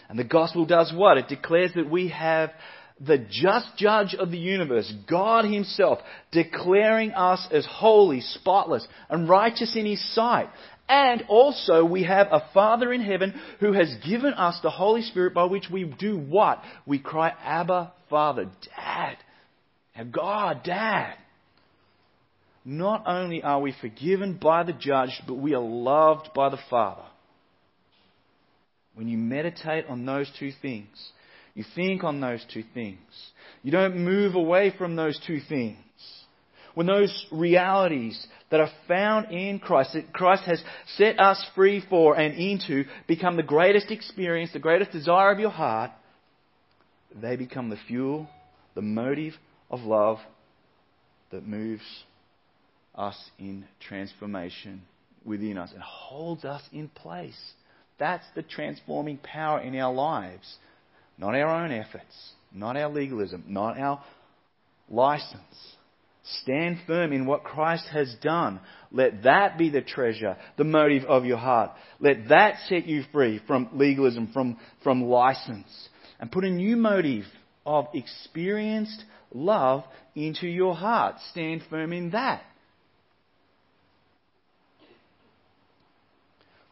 And 0.09 0.17
the 0.17 0.23
gospel 0.23 0.65
does 0.65 0.91
what? 0.93 1.17
It 1.17 1.27
declares 1.27 1.71
that 1.75 1.89
we 1.89 2.09
have 2.09 2.51
the 2.99 3.17
just 3.17 3.77
judge 3.77 4.13
of 4.15 4.31
the 4.31 4.37
universe, 4.37 4.91
God 5.09 5.45
Himself, 5.45 5.99
declaring 6.31 7.11
us 7.11 7.47
as 7.51 7.65
holy, 7.69 8.21
spotless, 8.21 8.85
and 9.09 9.29
righteous 9.29 9.75
in 9.75 9.85
His 9.85 10.13
sight. 10.13 10.49
And 10.89 11.23
also, 11.27 11.85
we 11.85 12.03
have 12.03 12.27
a 12.31 12.49
Father 12.51 12.91
in 12.91 13.01
heaven 13.01 13.39
who 13.59 13.73
has 13.73 13.93
given 14.03 14.33
us 14.33 14.59
the 14.63 14.71
Holy 14.71 15.03
Spirit 15.03 15.35
by 15.35 15.45
which 15.45 15.67
we 15.71 15.83
do 15.83 16.17
what? 16.17 16.63
We 16.87 16.97
cry, 16.97 17.31
Abba, 17.43 17.93
Father, 18.09 18.49
Dad. 18.75 19.17
Our 19.95 20.05
God, 20.05 20.63
Dad. 20.63 21.13
Not 22.65 23.03
only 23.05 23.43
are 23.43 23.61
we 23.61 23.75
forgiven 23.79 24.39
by 24.41 24.63
the 24.63 24.73
judge, 24.73 25.21
but 25.27 25.35
we 25.35 25.53
are 25.53 25.61
loved 25.61 26.29
by 26.33 26.49
the 26.49 26.59
Father. 26.71 27.05
When 28.95 29.07
you 29.07 29.17
meditate 29.17 29.85
on 29.87 30.05
those 30.05 30.29
two 30.39 30.51
things, 30.59 31.11
you 31.53 31.63
think 31.75 32.03
on 32.03 32.19
those 32.19 32.43
two 32.51 32.63
things. 32.73 32.99
You 33.61 33.71
don't 33.71 33.97
move 33.97 34.33
away 34.33 34.73
from 34.75 34.95
those 34.95 35.19
two 35.25 35.39
things. 35.47 35.77
When 36.75 36.87
those 36.87 37.25
realities 37.31 38.25
that 38.51 38.59
are 38.59 38.71
found 38.87 39.31
in 39.31 39.59
Christ, 39.59 39.93
that 39.93 40.13
Christ 40.13 40.43
has 40.43 40.61
set 40.97 41.19
us 41.19 41.43
free 41.55 41.83
for 41.89 42.17
and 42.17 42.35
into, 42.35 42.85
become 43.07 43.35
the 43.35 43.43
greatest 43.43 43.91
experience, 43.91 44.53
the 44.53 44.59
greatest 44.59 44.91
desire 44.91 45.31
of 45.31 45.39
your 45.39 45.49
heart, 45.49 45.91
they 47.15 47.35
become 47.35 47.69
the 47.69 47.79
fuel, 47.87 48.27
the 48.75 48.81
motive 48.81 49.33
of 49.69 49.81
love 49.81 50.19
that 51.31 51.47
moves 51.47 51.83
us 52.95 53.17
in 53.37 53.65
transformation 53.79 54.81
within 55.25 55.57
us 55.57 55.71
and 55.73 55.81
holds 55.81 56.45
us 56.45 56.61
in 56.71 56.87
place. 56.89 57.39
That's 57.97 58.25
the 58.35 58.43
transforming 58.43 59.17
power 59.17 59.59
in 59.59 59.77
our 59.77 59.93
lives. 59.93 60.57
Not 61.17 61.35
our 61.35 61.63
own 61.63 61.71
efforts, 61.71 62.31
not 62.53 62.77
our 62.77 62.89
legalism, 62.89 63.43
not 63.47 63.77
our 63.77 64.01
license. 64.89 65.75
Stand 66.41 66.79
firm 66.85 67.11
in 67.11 67.25
what 67.25 67.43
Christ 67.43 67.85
has 67.91 68.13
done. 68.21 68.59
Let 68.91 69.23
that 69.23 69.57
be 69.57 69.69
the 69.69 69.81
treasure, 69.81 70.37
the 70.57 70.63
motive 70.63 71.05
of 71.05 71.25
your 71.25 71.37
heart. 71.37 71.71
Let 71.99 72.29
that 72.29 72.55
set 72.67 72.85
you 72.87 73.03
free 73.11 73.41
from 73.47 73.69
legalism, 73.73 74.29
from, 74.33 74.57
from 74.83 75.03
license. 75.03 75.89
And 76.19 76.31
put 76.31 76.43
a 76.43 76.49
new 76.49 76.75
motive 76.75 77.25
of 77.65 77.87
experienced 77.93 79.03
love 79.33 79.83
into 80.15 80.47
your 80.47 80.75
heart. 80.75 81.15
Stand 81.31 81.63
firm 81.69 81.93
in 81.93 82.11
that. 82.11 82.43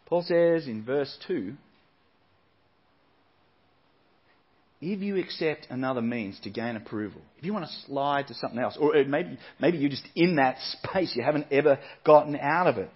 Paul 0.05 0.21
says 0.21 0.67
in 0.67 0.83
verse 0.85 1.17
2 1.27 1.53
if 4.79 5.01
you 5.01 5.17
accept 5.17 5.67
another 5.69 6.01
means 6.01 6.39
to 6.41 6.49
gain 6.49 6.75
approval, 6.75 7.21
if 7.37 7.45
you 7.45 7.53
want 7.53 7.65
to 7.65 7.87
slide 7.87 8.27
to 8.27 8.35
something 8.35 8.59
else, 8.59 8.77
or 8.79 8.95
uh, 8.95 9.03
maybe, 9.07 9.37
maybe 9.59 9.77
you're 9.77 9.89
just 9.89 10.07
in 10.15 10.35
that 10.35 10.57
space, 10.83 11.13
you 11.15 11.23
haven't 11.23 11.47
ever 11.51 11.79
gotten 12.05 12.35
out 12.35 12.67
of 12.67 12.77
it. 12.77 12.89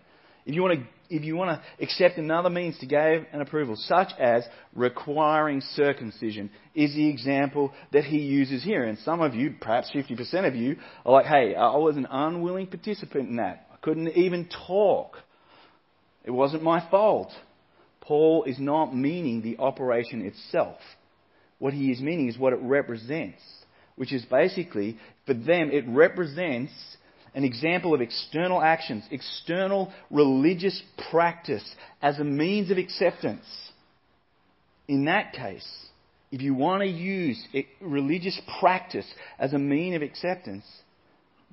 If 0.46 0.56
you 0.56 0.62
want 0.64 0.80
to, 0.80 1.16
if 1.16 1.24
you 1.24 1.36
want 1.36 1.60
to 1.60 1.84
accept 1.84 2.18
another 2.18 2.50
means 2.50 2.78
to 2.80 2.86
gain 2.86 3.28
an 3.32 3.42
approval, 3.42 3.76
such 3.78 4.10
as 4.20 4.44
requiring 4.74 5.62
circumcision, 5.62 6.50
is 6.74 6.96
the 6.96 7.08
example 7.10 7.72
that 7.92 8.06
he 8.06 8.18
uses 8.18 8.64
here. 8.64 8.86
And 8.86 8.98
some 9.00 9.22
of 9.22 9.36
you, 9.36 9.56
perhaps 9.60 9.92
50% 9.94 10.48
of 10.48 10.56
you, 10.56 10.78
are 11.06 11.12
like, 11.12 11.26
hey, 11.26 11.54
I 11.54 11.76
was 11.76 11.96
an 11.96 12.08
unwilling 12.10 12.68
participant 12.68 13.30
in 13.30 13.36
that. 13.36 13.68
I 13.72 13.76
couldn't 13.84 14.10
even 14.10 14.50
talk. 14.68 15.18
It 16.24 16.32
wasn't 16.32 16.64
my 16.64 16.90
fault. 16.90 17.32
Paul 18.00 18.46
is 18.46 18.58
not 18.60 18.96
meaning 18.96 19.42
the 19.42 19.58
operation 19.60 20.26
itself. 20.26 20.80
What 21.62 21.76
he 21.76 21.92
is 21.92 22.02
meaning 22.02 22.28
is 22.28 22.40
what 22.40 22.54
it 22.54 22.60
represents, 22.64 23.40
which 23.96 24.12
is 24.12 24.26
basically, 24.26 24.98
for 25.28 25.36
them, 25.36 25.70
it 25.70 25.86
represents 25.88 26.72
an 27.36 27.44
example 27.44 27.94
of 27.94 28.02
external 28.02 28.60
actions, 28.60 29.04
external 29.12 29.94
religious 30.10 30.82
practice 31.12 31.64
as 32.02 32.18
a 32.18 32.24
means 32.24 32.72
of 32.72 32.80
acceptance. 32.80 33.46
In 34.88 35.06
that 35.06 35.34
case, 35.34 35.68
if 36.32 36.42
you 36.42 36.56
want 36.56 36.82
to 36.82 36.88
use 36.88 37.40
religious 37.80 38.42
practice 38.60 39.06
as 39.38 39.54
a 39.54 39.60
mean 39.60 39.94
of 39.94 40.02
acceptance, 40.02 40.66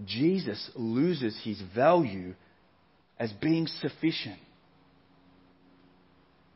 Jesus 0.06 0.70
loses 0.74 1.38
his 1.44 1.60
value 1.74 2.32
as 3.18 3.30
being 3.42 3.66
sufficient. 3.66 4.38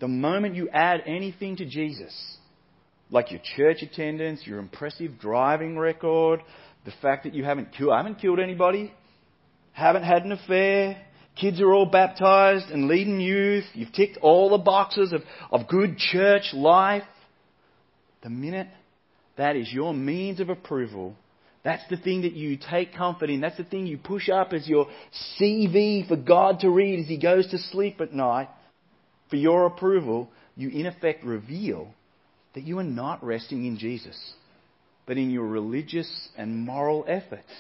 The 0.00 0.09
moment 0.09 0.54
you 0.54 0.71
add 0.71 1.02
anything 1.04 1.56
to 1.56 1.66
Jesus, 1.66 2.38
like 3.12 3.31
your 3.31 3.40
church 3.57 3.83
attendance, 3.83 4.40
your 4.45 4.59
impressive 4.59 5.21
driving 5.21 5.78
record, 5.78 6.40
the 6.85 6.92
fact 7.02 7.25
that 7.25 7.35
you 7.35 7.45
haven't 7.45 7.73
killed, 7.73 7.92
haven't 7.95 8.19
killed 8.19 8.40
anybody, 8.40 8.92
haven't 9.73 10.02
had 10.02 10.25
an 10.25 10.33
affair, 10.33 11.00
kids 11.38 11.61
are 11.61 11.73
all 11.73 11.87
baptized 11.87 12.71
and 12.71 12.88
leading 12.88 13.21
youth, 13.21 13.64
you've 13.75 13.92
ticked 13.92 14.16
all 14.23 14.50
the 14.50 14.59
boxes 14.59 15.12
of, 15.12 15.21
of 15.52 15.69
good 15.69 15.99
church 15.99 16.54
life. 16.54 17.04
The 18.23 18.31
minute 18.31 18.69
that 19.37 19.57
is 19.57 19.71
your 19.71 19.92
means 19.92 20.40
of 20.40 20.49
approval, 20.49 21.14
that's 21.62 21.83
the 21.90 21.99
thing 21.99 22.23
that 22.23 22.33
you 22.33 22.57
take 22.71 22.95
comfort 22.95 23.28
in. 23.28 23.40
That's 23.40 23.59
the 23.59 23.64
thing 23.64 23.87
you 23.87 23.99
push 23.99 24.31
up 24.31 24.52
as 24.54 24.66
your 24.66 24.88
CV 25.38 26.09
for 26.09 26.16
God 26.16 26.61
to 26.61 26.71
read 26.71 27.00
as 27.00 27.07
He 27.07 27.19
goes 27.19 27.49
to 27.50 27.59
sleep 27.59 28.00
at 28.00 28.12
night 28.12 28.49
for 29.28 29.37
your 29.37 29.66
approval. 29.66 30.31
You 30.57 30.71
in 30.71 30.87
effect 30.87 31.25
reveal 31.25 31.95
that 32.54 32.64
you 32.64 32.78
are 32.78 32.85
not 32.85 33.25
resting 33.25 33.64
in 33.64 33.78
Jesus, 33.78 34.18
but 35.06 35.16
in 35.16 35.30
your 35.30 35.47
religious 35.47 36.28
and 36.37 36.59
moral 36.59 37.04
efforts. 37.09 37.52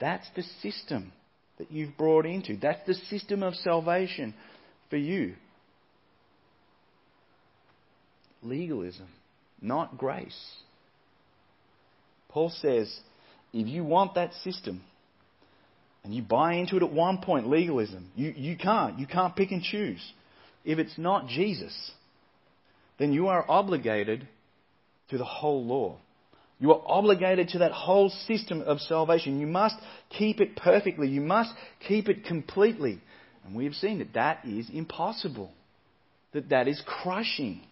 That's 0.00 0.26
the 0.34 0.42
system 0.62 1.12
that 1.58 1.70
you've 1.70 1.96
brought 1.96 2.26
into. 2.26 2.56
That's 2.56 2.84
the 2.86 2.94
system 2.94 3.42
of 3.42 3.54
salvation 3.54 4.34
for 4.88 4.96
you. 4.96 5.34
Legalism, 8.42 9.08
not 9.60 9.98
grace. 9.98 10.38
Paul 12.30 12.50
says, 12.60 12.92
if 13.52 13.66
you 13.66 13.84
want 13.84 14.14
that 14.14 14.32
system, 14.42 14.82
and 16.02 16.14
you 16.14 16.22
buy 16.22 16.54
into 16.54 16.76
it 16.76 16.82
at 16.82 16.92
one 16.92 17.18
point, 17.18 17.48
legalism, 17.48 18.10
you, 18.14 18.32
you 18.34 18.56
can't. 18.56 18.98
You 18.98 19.06
can't 19.06 19.36
pick 19.36 19.50
and 19.50 19.62
choose. 19.62 20.00
If 20.64 20.78
it's 20.78 20.96
not 20.96 21.28
Jesus, 21.28 21.92
then 23.00 23.14
you 23.14 23.28
are 23.28 23.46
obligated 23.48 24.28
to 25.08 25.16
the 25.16 25.24
whole 25.24 25.64
law. 25.64 25.96
You 26.58 26.74
are 26.74 26.82
obligated 26.84 27.48
to 27.48 27.60
that 27.60 27.72
whole 27.72 28.10
system 28.28 28.60
of 28.60 28.78
salvation. 28.80 29.40
You 29.40 29.46
must 29.46 29.76
keep 30.10 30.38
it 30.38 30.54
perfectly. 30.54 31.08
You 31.08 31.22
must 31.22 31.50
keep 31.88 32.10
it 32.10 32.26
completely. 32.26 33.00
And 33.42 33.56
we 33.56 33.64
have 33.64 33.72
seen 33.72 34.00
that 34.00 34.12
that 34.12 34.44
is 34.44 34.68
impossible. 34.70 35.50
That 36.34 36.50
that 36.50 36.68
is 36.68 36.82
crushing. 36.84 37.62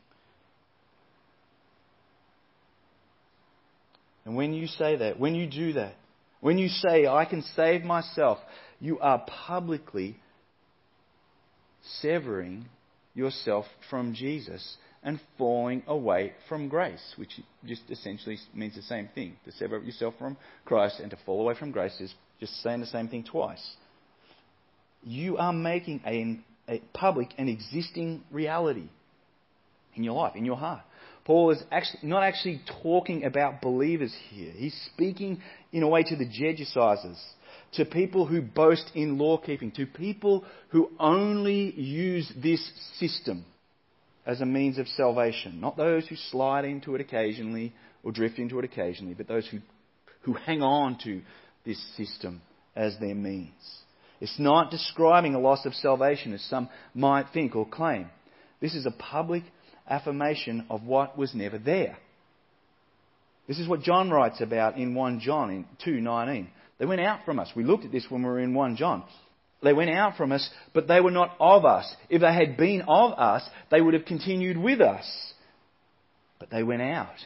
And 4.24 4.34
when 4.34 4.54
you 4.54 4.66
say 4.66 4.96
that, 4.96 5.20
when 5.20 5.34
you 5.34 5.46
do 5.46 5.74
that, 5.74 5.94
when 6.40 6.56
you 6.56 6.68
say, 6.68 7.06
I 7.06 7.26
can 7.26 7.42
save 7.54 7.84
myself, 7.84 8.38
you 8.80 8.98
are 9.00 9.22
publicly 9.46 10.16
severing 12.00 12.64
yourself 13.14 13.66
from 13.90 14.14
Jesus 14.14 14.78
and 15.02 15.20
falling 15.36 15.82
away 15.86 16.32
from 16.48 16.68
grace, 16.68 17.14
which 17.16 17.40
just 17.64 17.82
essentially 17.88 18.38
means 18.54 18.74
the 18.74 18.82
same 18.82 19.08
thing. 19.14 19.36
To 19.44 19.52
separate 19.52 19.84
yourself 19.84 20.14
from 20.18 20.36
Christ 20.64 21.00
and 21.00 21.10
to 21.10 21.18
fall 21.24 21.40
away 21.40 21.54
from 21.54 21.70
grace 21.70 21.98
is 22.00 22.12
just 22.40 22.60
saying 22.62 22.80
the 22.80 22.86
same 22.86 23.08
thing 23.08 23.24
twice. 23.24 23.64
You 25.02 25.36
are 25.36 25.52
making 25.52 26.02
a, 26.06 26.40
a 26.72 26.82
public 26.92 27.28
and 27.38 27.48
existing 27.48 28.22
reality 28.30 28.88
in 29.94 30.04
your 30.04 30.14
life, 30.14 30.34
in 30.34 30.44
your 30.44 30.56
heart. 30.56 30.82
Paul 31.24 31.50
is 31.50 31.62
actually 31.70 32.08
not 32.08 32.22
actually 32.22 32.62
talking 32.82 33.24
about 33.24 33.60
believers 33.60 34.14
here. 34.30 34.50
He's 34.50 34.74
speaking 34.94 35.40
in 35.72 35.82
a 35.82 35.88
way 35.88 36.02
to 36.02 36.16
the 36.16 36.24
Judaizers, 36.24 37.22
to 37.74 37.84
people 37.84 38.24
who 38.24 38.40
boast 38.40 38.90
in 38.94 39.18
law 39.18 39.36
keeping, 39.36 39.70
to 39.72 39.86
people 39.86 40.44
who 40.70 40.90
only 40.98 41.78
use 41.78 42.32
this 42.42 42.66
system 42.98 43.44
as 44.28 44.42
a 44.42 44.46
means 44.46 44.76
of 44.76 44.86
salvation. 44.88 45.58
Not 45.58 45.78
those 45.78 46.06
who 46.06 46.14
slide 46.14 46.66
into 46.66 46.94
it 46.94 47.00
occasionally 47.00 47.72
or 48.04 48.12
drift 48.12 48.38
into 48.38 48.58
it 48.58 48.64
occasionally, 48.64 49.14
but 49.14 49.26
those 49.26 49.48
who, 49.48 49.58
who 50.20 50.34
hang 50.34 50.62
on 50.62 50.98
to 51.04 51.22
this 51.64 51.82
system 51.96 52.42
as 52.76 52.94
their 53.00 53.14
means. 53.14 53.50
It's 54.20 54.38
not 54.38 54.70
describing 54.70 55.34
a 55.34 55.40
loss 55.40 55.64
of 55.64 55.74
salvation 55.74 56.34
as 56.34 56.42
some 56.42 56.68
might 56.94 57.26
think 57.32 57.56
or 57.56 57.66
claim. 57.66 58.10
This 58.60 58.74
is 58.74 58.84
a 58.84 58.90
public 58.90 59.44
affirmation 59.88 60.66
of 60.68 60.82
what 60.82 61.16
was 61.16 61.34
never 61.34 61.58
there. 61.58 61.96
This 63.46 63.58
is 63.58 63.66
what 63.66 63.80
John 63.80 64.10
writes 64.10 64.42
about 64.42 64.76
in 64.76 64.94
1 64.94 65.20
John 65.20 65.50
in 65.50 65.64
2:19. 65.82 66.48
They 66.78 66.84
went 66.84 67.00
out 67.00 67.24
from 67.24 67.38
us. 67.38 67.50
We 67.56 67.64
looked 67.64 67.86
at 67.86 67.92
this 67.92 68.10
when 68.10 68.22
we 68.22 68.28
were 68.28 68.40
in 68.40 68.52
1 68.52 68.76
John. 68.76 69.04
They 69.62 69.72
went 69.72 69.90
out 69.90 70.16
from 70.16 70.30
us, 70.32 70.48
but 70.72 70.86
they 70.86 71.00
were 71.00 71.10
not 71.10 71.34
of 71.40 71.64
us. 71.64 71.92
If 72.08 72.20
they 72.20 72.32
had 72.32 72.56
been 72.56 72.82
of 72.82 73.12
us, 73.18 73.42
they 73.70 73.80
would 73.80 73.94
have 73.94 74.04
continued 74.04 74.56
with 74.56 74.80
us. 74.80 75.04
But 76.38 76.50
they 76.50 76.62
went 76.62 76.82
out. 76.82 77.16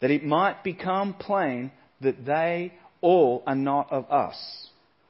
That 0.00 0.12
it 0.12 0.24
might 0.24 0.62
become 0.62 1.14
plain 1.14 1.72
that 2.00 2.24
they 2.24 2.72
all 3.00 3.42
are 3.46 3.56
not 3.56 3.90
of 3.90 4.10
us. 4.10 4.36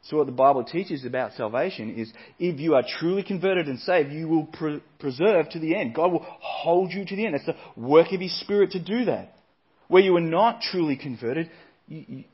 So, 0.05 0.17
what 0.17 0.27
the 0.27 0.33
Bible 0.33 0.65
teaches 0.65 1.05
about 1.05 1.35
salvation 1.35 1.95
is 1.95 2.13
if 2.39 2.59
you 2.59 2.75
are 2.75 2.83
truly 2.99 3.23
converted 3.23 3.69
and 3.69 3.79
saved, 3.79 4.11
you 4.11 4.27
will 4.27 4.47
pre- 4.47 4.83
preserve 4.99 5.51
to 5.51 5.61
the 5.61 5.77
end. 5.77 5.95
God 5.95 6.11
will 6.11 6.27
hold 6.41 6.93
you 6.93 7.05
to 7.05 7.17
the 7.17 7.25
end. 7.25 7.35
That's 7.35 7.47
the 7.47 7.57
work 7.77 8.11
of 8.13 8.21
His 8.21 8.39
Spirit 8.41 8.73
to 8.73 8.83
do 8.83 9.05
that. 9.05 9.35
Where 9.87 10.03
you 10.03 10.17
are 10.17 10.21
not 10.21 10.61
truly 10.61 10.97
converted, 10.97 11.51
you, 11.87 12.05
you, 12.09 12.25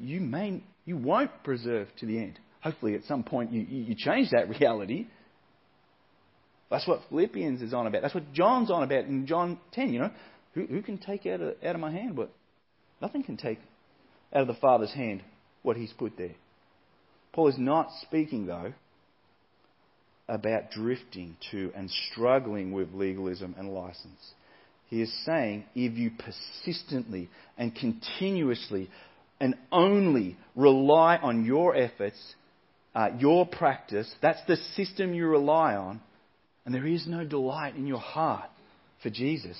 you, 0.00 0.20
may, 0.20 0.62
you 0.84 0.96
won't 0.96 1.30
preserve 1.44 1.88
to 2.00 2.06
the 2.06 2.18
end. 2.18 2.40
Hopefully, 2.66 2.96
at 2.96 3.04
some 3.04 3.22
point, 3.22 3.52
you, 3.52 3.60
you 3.60 3.94
change 3.94 4.30
that 4.32 4.48
reality. 4.60 5.06
That's 6.68 6.86
what 6.88 6.98
Philippians 7.08 7.62
is 7.62 7.72
on 7.72 7.86
about. 7.86 8.02
That's 8.02 8.12
what 8.14 8.32
John's 8.32 8.72
on 8.72 8.82
about 8.82 9.04
in 9.04 9.24
John 9.28 9.60
10. 9.74 9.92
You 9.92 10.00
know, 10.00 10.10
who, 10.52 10.66
who 10.66 10.82
can 10.82 10.98
take 10.98 11.26
out 11.26 11.40
of, 11.40 11.54
out 11.64 11.76
of 11.76 11.80
my 11.80 11.92
hand 11.92 12.16
what? 12.16 12.32
Nothing 13.00 13.22
can 13.22 13.36
take 13.36 13.60
out 14.34 14.40
of 14.40 14.48
the 14.48 14.54
Father's 14.54 14.92
hand 14.92 15.22
what 15.62 15.76
He's 15.76 15.92
put 15.92 16.16
there. 16.18 16.34
Paul 17.32 17.46
is 17.46 17.56
not 17.56 17.86
speaking, 18.02 18.46
though, 18.46 18.72
about 20.28 20.72
drifting 20.72 21.36
to 21.52 21.70
and 21.76 21.88
struggling 22.10 22.72
with 22.72 22.92
legalism 22.94 23.54
and 23.56 23.72
license. 23.72 24.32
He 24.88 25.02
is 25.02 25.24
saying 25.24 25.66
if 25.76 25.96
you 25.96 26.10
persistently 26.18 27.30
and 27.56 27.72
continuously 27.76 28.90
and 29.38 29.54
only 29.70 30.36
rely 30.56 31.16
on 31.18 31.44
your 31.44 31.76
efforts 31.76 32.34
uh, 32.96 33.10
your 33.18 33.46
practice, 33.46 34.10
that's 34.22 34.40
the 34.48 34.56
system 34.74 35.12
you 35.12 35.26
rely 35.26 35.76
on, 35.76 36.00
and 36.64 36.74
there 36.74 36.86
is 36.86 37.06
no 37.06 37.24
delight 37.24 37.76
in 37.76 37.86
your 37.86 38.00
heart 38.00 38.48
for 39.02 39.10
Jesus, 39.10 39.58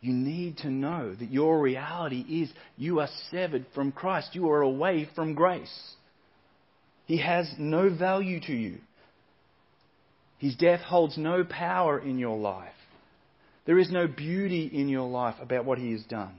you 0.00 0.12
need 0.12 0.58
to 0.58 0.70
know 0.70 1.14
that 1.14 1.30
your 1.30 1.60
reality 1.60 2.20
is 2.20 2.50
you 2.76 3.00
are 3.00 3.08
severed 3.30 3.64
from 3.74 3.92
Christ. 3.92 4.30
You 4.32 4.50
are 4.50 4.62
away 4.62 5.08
from 5.14 5.34
grace. 5.34 5.94
He 7.06 7.18
has 7.18 7.48
no 7.58 7.94
value 7.94 8.40
to 8.40 8.52
you. 8.52 8.78
His 10.38 10.56
death 10.56 10.80
holds 10.80 11.16
no 11.16 11.44
power 11.44 11.98
in 11.98 12.18
your 12.18 12.38
life. 12.38 12.72
There 13.66 13.78
is 13.78 13.90
no 13.90 14.08
beauty 14.08 14.70
in 14.72 14.88
your 14.88 15.08
life 15.08 15.36
about 15.40 15.64
what 15.66 15.78
He 15.78 15.92
has 15.92 16.02
done. 16.04 16.34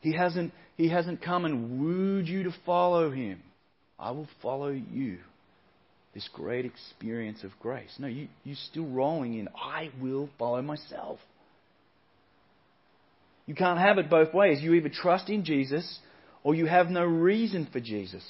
He 0.00 0.16
hasn't, 0.16 0.52
he 0.76 0.88
hasn't 0.88 1.22
come 1.22 1.44
and 1.44 1.78
wooed 1.78 2.26
you 2.26 2.42
to 2.44 2.54
follow 2.66 3.10
Him. 3.10 3.42
I 3.98 4.10
will 4.12 4.28
follow 4.42 4.68
you. 4.70 5.18
This 6.14 6.28
great 6.32 6.64
experience 6.64 7.44
of 7.44 7.50
grace. 7.60 7.94
No, 7.98 8.06
you, 8.06 8.28
you're 8.44 8.56
still 8.70 8.86
rolling 8.86 9.38
in, 9.38 9.48
I 9.54 9.90
will 10.00 10.28
follow 10.38 10.62
myself. 10.62 11.18
You 13.46 13.54
can't 13.54 13.78
have 13.78 13.98
it 13.98 14.10
both 14.10 14.34
ways. 14.34 14.60
You 14.60 14.74
either 14.74 14.88
trust 14.88 15.28
in 15.28 15.44
Jesus 15.44 15.98
or 16.42 16.54
you 16.54 16.66
have 16.66 16.88
no 16.88 17.04
reason 17.04 17.68
for 17.72 17.80
Jesus. 17.80 18.24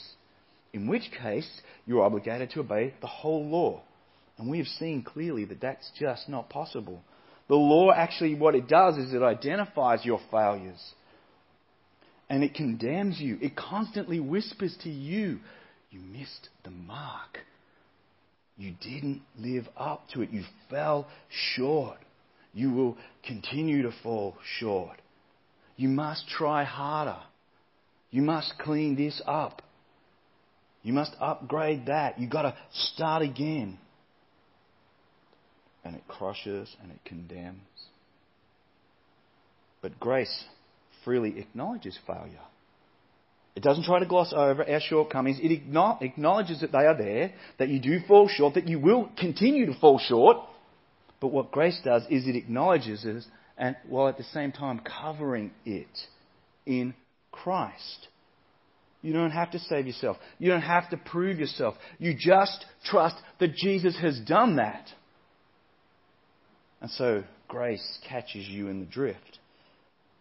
In 0.72 0.86
which 0.86 1.10
case, 1.22 1.48
you're 1.86 2.04
obligated 2.04 2.50
to 2.50 2.60
obey 2.60 2.94
the 3.00 3.06
whole 3.06 3.46
law. 3.46 3.82
And 4.38 4.50
we 4.50 4.58
have 4.58 4.66
seen 4.66 5.02
clearly 5.02 5.44
that 5.46 5.60
that's 5.60 5.90
just 5.98 6.28
not 6.28 6.50
possible. 6.50 7.02
The 7.48 7.54
law 7.54 7.90
actually, 7.90 8.34
what 8.34 8.54
it 8.54 8.68
does 8.68 8.96
is 8.96 9.12
it 9.12 9.22
identifies 9.22 10.04
your 10.04 10.20
failures 10.30 10.80
and 12.30 12.44
it 12.44 12.54
condemns 12.54 13.18
you. 13.18 13.38
It 13.40 13.56
constantly 13.56 14.20
whispers 14.20 14.76
to 14.82 14.90
you 14.90 15.38
you 15.90 16.00
missed 16.00 16.48
the 16.64 16.70
mark. 16.70 17.38
You 18.56 18.74
didn't 18.80 19.22
live 19.38 19.68
up 19.76 20.02
to 20.14 20.22
it. 20.22 20.30
You 20.30 20.42
fell 20.68 21.06
short. 21.54 21.98
You 22.52 22.72
will 22.72 22.96
continue 23.24 23.82
to 23.82 23.92
fall 24.02 24.34
short. 24.58 25.00
You 25.76 25.88
must 25.88 26.28
try 26.28 26.64
harder. 26.64 27.18
You 28.10 28.22
must 28.22 28.54
clean 28.58 28.96
this 28.96 29.22
up. 29.26 29.62
You 30.82 30.92
must 30.92 31.14
upgrade 31.20 31.86
that. 31.86 32.18
You've 32.18 32.30
got 32.30 32.42
to 32.42 32.56
start 32.72 33.22
again. 33.22 33.78
And 35.84 35.94
it 35.94 36.02
crushes 36.08 36.74
and 36.82 36.90
it 36.90 36.98
condemns. 37.04 37.60
But 39.80 40.00
grace 40.00 40.44
freely 41.04 41.38
acknowledges 41.38 41.96
failure. 42.06 42.40
It 43.58 43.64
doesn't 43.64 43.86
try 43.86 43.98
to 43.98 44.06
gloss 44.06 44.32
over 44.32 44.64
our 44.70 44.80
shortcomings. 44.80 45.40
It 45.42 45.50
acknowledges 45.50 46.60
that 46.60 46.70
they 46.70 46.86
are 46.86 46.96
there, 46.96 47.32
that 47.58 47.68
you 47.68 47.80
do 47.80 47.98
fall 48.06 48.28
short, 48.28 48.54
that 48.54 48.68
you 48.68 48.78
will 48.78 49.10
continue 49.18 49.66
to 49.66 49.74
fall 49.80 49.98
short. 49.98 50.36
But 51.20 51.32
what 51.32 51.50
grace 51.50 51.80
does 51.84 52.04
is 52.08 52.28
it 52.28 52.36
acknowledges 52.36 53.04
it, 53.04 53.24
and 53.56 53.74
while 53.88 54.06
at 54.06 54.16
the 54.16 54.22
same 54.22 54.52
time 54.52 54.78
covering 54.78 55.50
it 55.66 55.88
in 56.66 56.94
Christ. 57.32 58.06
You 59.02 59.12
don't 59.12 59.32
have 59.32 59.50
to 59.50 59.58
save 59.58 59.88
yourself. 59.88 60.18
You 60.38 60.52
don't 60.52 60.60
have 60.60 60.88
to 60.90 60.96
prove 60.96 61.40
yourself. 61.40 61.74
You 61.98 62.14
just 62.16 62.64
trust 62.84 63.16
that 63.40 63.56
Jesus 63.56 63.98
has 64.00 64.20
done 64.20 64.54
that. 64.54 64.86
And 66.80 66.92
so 66.92 67.24
grace 67.48 67.98
catches 68.08 68.46
you 68.46 68.68
in 68.68 68.78
the 68.78 68.86
drift. 68.86 69.40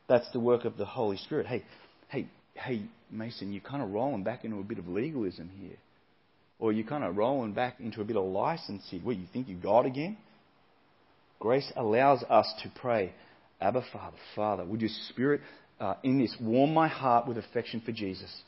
That's 0.09 0.31
the 0.31 0.39
work 0.39 0.65
of 0.65 0.75
the 0.75 0.85
Holy 0.85 1.17
Spirit. 1.17 1.45
Hey, 1.45 1.63
hey, 2.07 2.29
hey, 2.55 2.81
Mason, 3.09 3.51
you're 3.51 3.61
kind 3.61 3.81
of 3.81 3.91
rolling 3.91 4.23
back 4.23 4.43
into 4.43 4.59
a 4.59 4.63
bit 4.63 4.79
of 4.79 4.87
legalism 4.87 5.49
here. 5.59 5.77
Or 6.59 6.71
you're 6.71 6.87
kind 6.87 7.03
of 7.03 7.15
rolling 7.15 7.53
back 7.53 7.79
into 7.79 8.01
a 8.01 8.03
bit 8.03 8.15
of 8.15 8.25
license 8.25 8.83
here. 8.89 8.99
What, 9.01 9.15
you 9.15 9.27
think 9.31 9.47
you're 9.47 9.59
God 9.59 9.85
again? 9.85 10.17
Grace 11.39 11.71
allows 11.75 12.23
us 12.23 12.51
to 12.63 12.71
pray, 12.81 13.13
Abba, 13.61 13.83
Father, 13.93 14.17
Father, 14.35 14.65
would 14.65 14.81
your 14.81 14.89
Spirit 15.09 15.41
uh, 15.79 15.95
in 16.03 16.17
this 16.19 16.35
warm 16.41 16.73
my 16.73 16.87
heart 16.87 17.27
with 17.27 17.37
affection 17.37 17.81
for 17.85 17.91
Jesus 17.91 18.41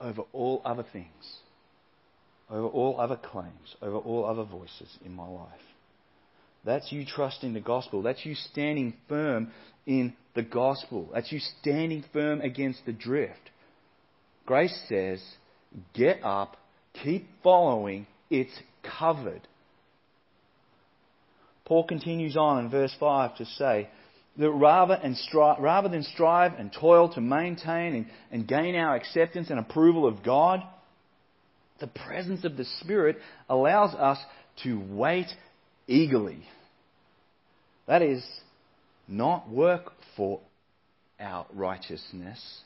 over 0.00 0.22
all 0.32 0.60
other 0.64 0.84
things, 0.92 1.38
over 2.50 2.66
all 2.66 3.00
other 3.00 3.16
claims, 3.16 3.76
over 3.80 3.96
all 3.96 4.24
other 4.24 4.44
voices 4.44 4.98
in 5.04 5.12
my 5.12 5.26
life. 5.26 5.48
That's 6.64 6.90
you 6.90 7.04
trusting 7.06 7.54
the 7.54 7.60
gospel. 7.60 8.02
That's 8.02 8.26
you 8.26 8.34
standing 8.34 8.94
firm 9.08 9.52
in 9.86 10.14
the 10.36 10.42
gospel. 10.42 11.10
That's 11.12 11.32
you 11.32 11.40
standing 11.60 12.04
firm 12.12 12.40
against 12.40 12.86
the 12.86 12.92
drift. 12.92 13.50
Grace 14.44 14.78
says, 14.88 15.20
get 15.92 16.22
up, 16.22 16.56
keep 17.02 17.26
following, 17.42 18.06
it's 18.30 18.56
covered. 18.98 19.40
Paul 21.64 21.84
continues 21.84 22.36
on 22.36 22.64
in 22.64 22.70
verse 22.70 22.94
5 23.00 23.38
to 23.38 23.44
say 23.44 23.88
that 24.38 24.50
rather, 24.50 24.94
and 24.94 25.16
stri- 25.16 25.60
rather 25.60 25.88
than 25.88 26.04
strive 26.04 26.52
and 26.58 26.72
toil 26.72 27.12
to 27.14 27.20
maintain 27.20 27.94
and, 27.94 28.06
and 28.30 28.46
gain 28.46 28.76
our 28.76 28.94
acceptance 28.94 29.50
and 29.50 29.58
approval 29.58 30.06
of 30.06 30.22
God, 30.22 30.62
the 31.80 31.88
presence 31.88 32.44
of 32.44 32.56
the 32.56 32.64
Spirit 32.80 33.16
allows 33.48 33.94
us 33.94 34.18
to 34.62 34.80
wait 34.90 35.26
eagerly. 35.88 36.46
That 37.88 38.02
is, 38.02 38.24
not 39.08 39.48
work 39.48 39.92
for 40.16 40.40
our 41.20 41.46
righteousness, 41.52 42.60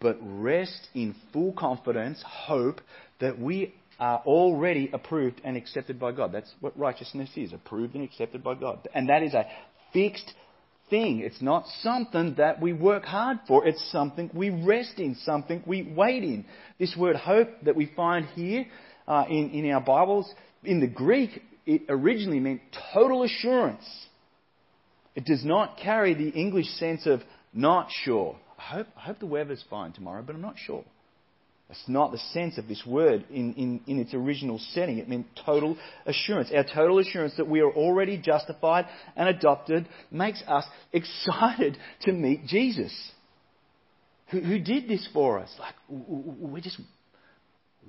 but 0.00 0.18
rest 0.20 0.88
in 0.94 1.14
full 1.32 1.52
confidence, 1.52 2.22
hope 2.26 2.80
that 3.20 3.38
we 3.38 3.74
are 3.98 4.22
already 4.26 4.90
approved 4.92 5.40
and 5.44 5.56
accepted 5.56 5.98
by 5.98 6.12
God. 6.12 6.32
That's 6.32 6.52
what 6.60 6.78
righteousness 6.78 7.30
is 7.36 7.52
approved 7.52 7.94
and 7.94 8.04
accepted 8.04 8.44
by 8.44 8.54
God. 8.54 8.86
And 8.94 9.08
that 9.08 9.22
is 9.22 9.32
a 9.32 9.46
fixed 9.92 10.32
thing. 10.90 11.20
It's 11.20 11.40
not 11.40 11.64
something 11.80 12.34
that 12.36 12.60
we 12.60 12.72
work 12.72 13.04
hard 13.04 13.38
for. 13.48 13.66
It's 13.66 13.90
something 13.90 14.30
we 14.34 14.50
rest 14.50 14.98
in, 14.98 15.14
something 15.24 15.62
we 15.66 15.82
wait 15.82 16.22
in. 16.22 16.44
This 16.78 16.94
word 16.96 17.16
hope 17.16 17.48
that 17.64 17.74
we 17.74 17.90
find 17.96 18.26
here 18.26 18.66
uh, 19.08 19.24
in, 19.28 19.50
in 19.50 19.70
our 19.70 19.80
Bibles, 19.80 20.32
in 20.62 20.80
the 20.80 20.86
Greek, 20.86 21.42
it 21.64 21.82
originally 21.88 22.40
meant 22.40 22.60
total 22.92 23.22
assurance. 23.22 23.84
It 25.16 25.24
does 25.24 25.44
not 25.44 25.78
carry 25.78 26.14
the 26.14 26.28
English 26.28 26.68
sense 26.78 27.06
of 27.06 27.22
not 27.52 27.88
sure. 28.04 28.36
I 28.58 28.62
hope, 28.62 28.86
I 28.96 29.00
hope 29.00 29.18
the 29.18 29.26
weather's 29.26 29.64
fine 29.68 29.92
tomorrow, 29.92 30.22
but 30.24 30.36
I'm 30.36 30.42
not 30.42 30.58
sure. 30.58 30.84
That's 31.68 31.82
not 31.88 32.12
the 32.12 32.18
sense 32.18 32.58
of 32.58 32.68
this 32.68 32.84
word 32.86 33.24
in, 33.28 33.54
in, 33.54 33.80
in 33.88 33.98
its 33.98 34.14
original 34.14 34.60
setting. 34.72 34.98
It 34.98 35.08
meant 35.08 35.26
total 35.44 35.76
assurance. 36.04 36.52
Our 36.54 36.62
total 36.62 37.00
assurance 37.00 37.34
that 37.38 37.48
we 37.48 37.60
are 37.60 37.70
already 37.70 38.18
justified 38.18 38.86
and 39.16 39.28
adopted 39.28 39.88
makes 40.12 40.42
us 40.46 40.64
excited 40.92 41.76
to 42.02 42.12
meet 42.12 42.46
Jesus, 42.46 42.92
who, 44.28 44.40
who 44.40 44.60
did 44.60 44.86
this 44.86 45.08
for 45.12 45.40
us. 45.40 45.52
Like, 45.58 45.74
we're 45.88 46.60
just 46.60 46.80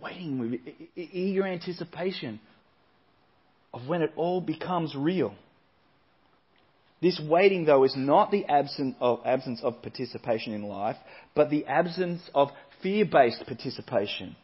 waiting 0.01 0.39
with 0.39 0.59
eager 0.95 1.45
anticipation 1.45 2.39
of 3.73 3.85
when 3.87 4.01
it 4.01 4.11
all 4.15 4.41
becomes 4.41 4.95
real. 4.95 5.35
This 7.01 7.19
waiting, 7.23 7.65
though, 7.65 7.83
is 7.83 7.95
not 7.95 8.31
the 8.31 8.45
absence 8.45 8.95
of, 8.99 9.19
absence 9.25 9.61
of 9.61 9.81
participation 9.81 10.53
in 10.53 10.63
life, 10.63 10.97
but 11.35 11.49
the 11.49 11.65
absence 11.65 12.21
of 12.33 12.49
fear 12.81 13.05
based 13.05 13.43
participation. 13.45 14.35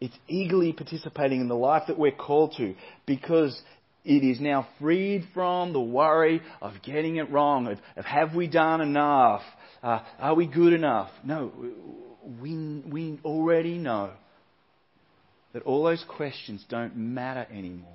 It's 0.00 0.16
eagerly 0.28 0.72
participating 0.72 1.40
in 1.40 1.48
the 1.48 1.56
life 1.56 1.84
that 1.88 1.98
we're 1.98 2.12
called 2.12 2.54
to 2.58 2.74
because 3.06 3.60
it 4.04 4.24
is 4.24 4.40
now 4.40 4.66
freed 4.80 5.26
from 5.34 5.72
the 5.72 5.80
worry 5.80 6.40
of 6.62 6.74
getting 6.84 7.16
it 7.16 7.30
wrong, 7.30 7.66
of, 7.66 7.78
of 7.96 8.04
have 8.04 8.34
we 8.34 8.46
done 8.46 8.80
enough? 8.80 9.42
Uh, 9.82 10.00
are 10.18 10.34
we 10.34 10.46
good 10.46 10.72
enough? 10.72 11.10
No, 11.24 11.52
we, 12.40 12.82
we 12.86 13.20
already 13.24 13.78
know 13.78 14.10
that 15.52 15.62
all 15.62 15.84
those 15.84 16.04
questions 16.08 16.64
don't 16.68 16.96
matter 16.96 17.46
anymore 17.52 17.92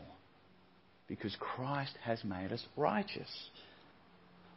because 1.07 1.35
Christ 1.39 1.95
has 2.03 2.23
made 2.23 2.51
us 2.51 2.65
righteous. 2.75 3.29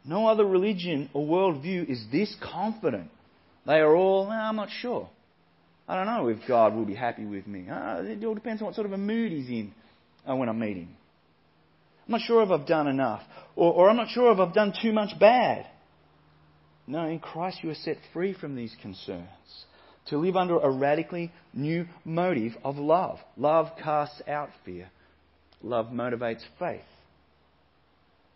No 0.05 0.27
other 0.27 0.45
religion 0.45 1.09
or 1.13 1.25
worldview 1.25 1.89
is 1.89 2.03
this 2.11 2.33
confident. 2.41 3.09
They 3.65 3.79
are 3.79 3.95
all, 3.95 4.29
I'm 4.29 4.55
not 4.55 4.69
sure. 4.81 5.09
I 5.87 5.95
don't 5.95 6.05
know 6.05 6.27
if 6.29 6.39
God 6.47 6.75
will 6.75 6.85
be 6.85 6.95
happy 6.95 7.25
with 7.25 7.47
me. 7.47 7.69
Uh, 7.69 8.01
it 8.03 8.23
all 8.23 8.33
depends 8.33 8.61
on 8.61 8.67
what 8.67 8.75
sort 8.75 8.87
of 8.87 8.93
a 8.93 8.97
mood 8.97 9.31
He's 9.31 9.47
in 9.49 9.73
uh, 10.29 10.35
when 10.35 10.49
I'm 10.49 10.59
meeting. 10.59 10.89
I'm 12.05 12.11
not 12.11 12.21
sure 12.21 12.43
if 12.43 12.49
I've 12.49 12.67
done 12.67 12.87
enough. 12.87 13.21
Or, 13.55 13.73
or 13.73 13.89
I'm 13.89 13.97
not 13.97 14.09
sure 14.09 14.31
if 14.31 14.39
I've 14.39 14.53
done 14.53 14.73
too 14.81 14.93
much 14.93 15.17
bad. 15.19 15.65
No, 16.87 17.05
in 17.05 17.19
Christ 17.19 17.59
you 17.63 17.69
are 17.69 17.75
set 17.75 17.97
free 18.13 18.33
from 18.33 18.55
these 18.55 18.73
concerns. 18.81 19.27
To 20.07 20.17
live 20.17 20.37
under 20.37 20.57
a 20.57 20.69
radically 20.69 21.33
new 21.53 21.85
motive 22.05 22.53
of 22.63 22.77
love. 22.77 23.19
Love 23.35 23.67
casts 23.83 24.21
out 24.25 24.49
fear. 24.63 24.89
Love 25.61 25.87
motivates 25.87 26.43
faith. 26.59 26.81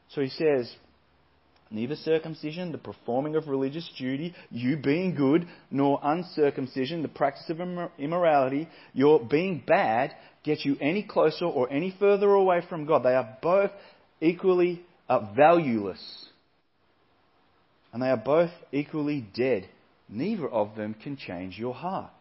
So 0.09 0.19
he 0.19 0.29
says, 0.29 0.73
neither 1.71 1.95
circumcision, 1.95 2.71
the 2.71 2.77
performing 2.77 3.35
of 3.35 3.47
religious 3.47 3.89
duty, 3.97 4.33
you 4.49 4.77
being 4.77 5.15
good, 5.15 5.47
nor 5.69 5.99
uncircumcision, 6.03 7.01
the 7.01 7.07
practice 7.07 7.49
of 7.49 7.59
immorality, 7.97 8.67
your 8.93 9.19
being 9.19 9.63
bad, 9.65 10.13
get 10.43 10.65
you 10.65 10.75
any 10.81 11.03
closer 11.03 11.45
or 11.45 11.71
any 11.71 11.95
further 11.99 12.31
away 12.31 12.61
from 12.67 12.85
God. 12.85 13.03
They 13.03 13.15
are 13.15 13.37
both 13.41 13.71
equally 14.19 14.81
uh, 15.07 15.33
valueless. 15.35 16.27
And 17.93 18.01
they 18.01 18.09
are 18.09 18.17
both 18.17 18.51
equally 18.71 19.25
dead. 19.33 19.67
Neither 20.07 20.47
of 20.47 20.75
them 20.75 20.93
can 20.93 21.17
change 21.17 21.57
your 21.57 21.73
heart. 21.73 22.11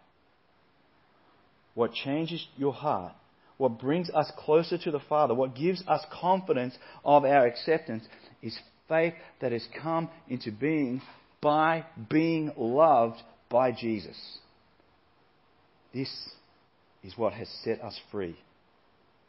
What 1.74 1.92
changes 1.92 2.46
your 2.56 2.72
heart, 2.72 3.12
what 3.56 3.78
brings 3.78 4.10
us 4.10 4.30
closer 4.36 4.76
to 4.78 4.90
the 4.90 5.00
Father, 5.00 5.34
what 5.34 5.54
gives 5.54 5.82
us 5.86 6.04
confidence 6.20 6.74
of 7.04 7.24
our 7.24 7.46
acceptance, 7.46 8.04
is 8.42 8.58
faith 8.90 9.14
that 9.40 9.52
has 9.52 9.66
come 9.82 10.10
into 10.28 10.52
being 10.52 11.00
by 11.40 11.86
being 12.10 12.52
loved 12.58 13.16
by 13.48 13.72
Jesus. 13.72 14.18
This 15.94 16.10
is 17.02 17.16
what 17.16 17.32
has 17.32 17.48
set 17.64 17.80
us 17.80 17.98
free. 18.12 18.36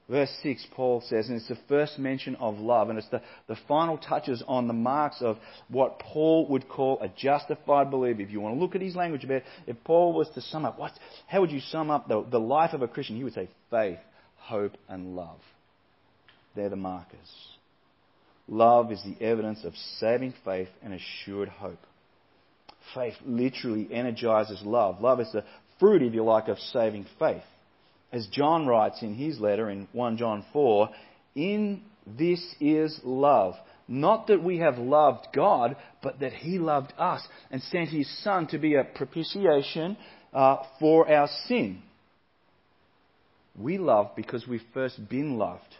Verse 0.09 0.31
6, 0.43 0.67
Paul 0.75 1.01
says, 1.07 1.29
and 1.29 1.37
it's 1.37 1.47
the 1.47 1.57
first 1.69 1.97
mention 1.97 2.35
of 2.35 2.57
love, 2.57 2.89
and 2.89 2.99
it's 2.99 3.07
the, 3.09 3.21
the 3.47 3.55
final 3.65 3.97
touches 3.97 4.43
on 4.45 4.67
the 4.67 4.73
marks 4.73 5.21
of 5.21 5.37
what 5.69 5.99
Paul 5.99 6.47
would 6.49 6.67
call 6.67 6.99
a 7.01 7.07
justified 7.07 7.89
believer. 7.89 8.21
If 8.21 8.29
you 8.29 8.41
want 8.41 8.55
to 8.55 8.59
look 8.59 8.75
at 8.75 8.81
his 8.81 8.93
language 8.93 9.23
a 9.23 9.27
bit, 9.27 9.45
if 9.67 9.77
Paul 9.85 10.11
was 10.11 10.27
to 10.35 10.41
sum 10.41 10.65
up, 10.65 10.77
what, 10.77 10.91
how 11.27 11.39
would 11.39 11.51
you 11.51 11.61
sum 11.61 11.89
up 11.89 12.09
the, 12.09 12.25
the 12.29 12.39
life 12.39 12.73
of 12.73 12.81
a 12.81 12.89
Christian? 12.89 13.15
He 13.15 13.23
would 13.23 13.33
say 13.33 13.47
faith, 13.69 13.99
hope, 14.35 14.73
and 14.89 15.15
love. 15.15 15.39
They're 16.57 16.67
the 16.67 16.75
markers. 16.75 17.17
Love 18.51 18.91
is 18.91 19.01
the 19.03 19.25
evidence 19.25 19.63
of 19.63 19.73
saving 19.99 20.33
faith 20.43 20.67
and 20.83 20.93
assured 20.93 21.47
hope. 21.47 21.79
Faith 22.93 23.13
literally 23.25 23.87
energizes 23.89 24.61
love. 24.65 24.99
Love 24.99 25.21
is 25.21 25.31
the 25.31 25.45
fruit, 25.79 26.01
if 26.01 26.13
you 26.13 26.21
like, 26.21 26.49
of 26.49 26.59
saving 26.59 27.05
faith. 27.17 27.43
As 28.11 28.27
John 28.27 28.67
writes 28.67 29.01
in 29.01 29.15
his 29.15 29.39
letter 29.39 29.69
in 29.69 29.87
1 29.93 30.17
John 30.17 30.43
4, 30.51 30.89
in 31.33 31.81
this 32.05 32.43
is 32.59 32.99
love. 33.05 33.53
Not 33.87 34.27
that 34.27 34.43
we 34.43 34.57
have 34.57 34.77
loved 34.77 35.27
God, 35.33 35.77
but 36.03 36.19
that 36.19 36.33
He 36.33 36.59
loved 36.59 36.93
us 36.97 37.25
and 37.51 37.61
sent 37.63 37.89
His 37.89 38.09
Son 38.21 38.47
to 38.47 38.57
be 38.57 38.75
a 38.75 38.83
propitiation 38.83 39.95
uh, 40.33 40.57
for 40.77 41.09
our 41.09 41.29
sin. 41.47 41.81
We 43.57 43.77
love 43.77 44.11
because 44.15 44.47
we've 44.47 44.61
first 44.73 45.09
been 45.09 45.37
loved. 45.37 45.75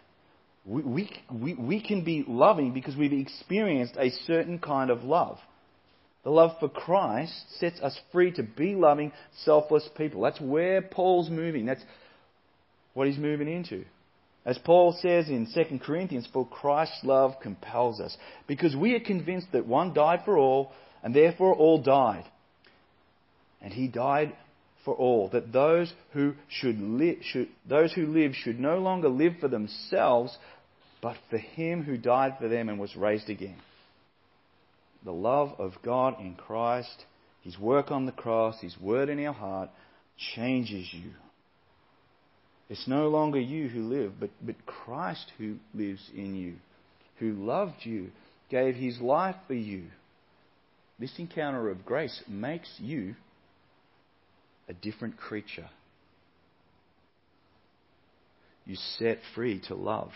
We, 0.66 1.10
we, 1.32 1.54
we, 1.56 1.82
can 1.82 2.04
be 2.04 2.24
loving 2.28 2.74
because 2.74 2.96
we've 2.96 3.14
experienced 3.14 3.96
a 3.98 4.12
certain 4.28 4.60
kind 4.60 4.92
of 4.92 5.04
love. 5.04 5.40
The 6.24 6.30
love 6.30 6.52
for 6.60 6.70
Christ 6.70 7.34
sets 7.60 7.80
us 7.82 8.00
free 8.12 8.32
to 8.34 8.44
be 8.44 8.76
loving, 8.76 9.12
selfless 9.44 9.90
people. 9.98 10.22
That's 10.22 10.40
where 10.40 10.84
Paul's 10.84 11.32
moving. 11.32 11.66
That's 11.66 11.84
what 12.94 13.08
he's 13.08 13.18
moving 13.18 13.52
into. 13.52 13.86
As 14.46 14.58
Paul 14.60 14.98
says 15.02 15.30
in 15.30 15.48
2 15.52 15.80
Corinthians, 15.80 16.28
for 16.32 16.48
Christ's 16.48 17.04
love 17.04 17.34
compels 17.42 18.00
us. 18.00 18.16
Because 18.48 18.76
we 18.76 18.94
are 18.94 19.00
convinced 19.00 19.48
that 19.54 19.68
one 19.68 19.94
died 19.94 20.22
for 20.26 20.38
all, 20.38 20.72
and 21.04 21.16
therefore 21.16 21.56
all 21.56 21.82
died. 21.82 22.26
And 23.62 23.74
he 23.74 23.88
died 23.88 24.36
for 24.84 24.96
all, 24.96 25.30
that 25.30 25.52
those 25.52 25.92
who 26.14 26.34
should, 26.48 26.80
li- 26.80 27.20
should, 27.22 27.50
those 27.68 27.94
who 27.94 28.08
live 28.08 28.34
should 28.34 28.60
no 28.60 28.80
longer 28.80 29.10
live 29.10 29.34
for 29.40 29.48
themselves, 29.48 30.36
but 31.02 31.18
for 31.30 31.38
him 31.38 31.84
who 31.84 31.98
died 31.98 32.36
for 32.40 32.48
them 32.48 32.70
and 32.70 32.80
was 32.80 32.96
raised 32.96 33.30
again. 33.30 33.58
The 35.04 35.12
love 35.12 35.60
of 35.60 35.74
God 35.84 36.20
in 36.20 36.36
Christ, 36.36 37.06
his 37.42 37.58
work 37.58 37.92
on 37.92 38.06
the 38.06 38.12
cross, 38.12 38.60
his 38.62 38.80
word 38.80 39.10
in 39.10 39.24
our 39.26 39.34
heart, 39.34 39.70
changes 40.36 40.88
you. 40.92 41.12
It's 42.70 42.88
no 42.88 43.10
longer 43.10 43.40
you 43.40 43.68
who 43.68 43.82
live, 43.82 44.14
but, 44.20 44.30
but 44.42 44.66
Christ 44.66 45.32
who 45.38 45.58
lives 45.74 46.10
in 46.16 46.36
you, 46.36 46.54
who 47.20 47.34
loved 47.34 47.84
you, 47.84 48.12
gave 48.50 48.76
his 48.76 49.00
life 49.02 49.36
for 49.48 49.54
you. 49.54 49.86
This 51.00 51.12
encounter 51.18 51.70
of 51.70 51.86
grace 51.86 52.24
makes 52.28 52.70
you 52.80 53.16
a 54.72 54.74
different 54.74 55.18
creature. 55.18 55.70
You 58.66 58.78
set 58.98 59.18
free 59.36 59.62
to 59.68 59.76
love. 59.76 60.12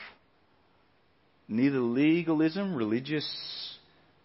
Neither 1.50 1.80
legalism, 1.80 2.74
religious 2.74 3.78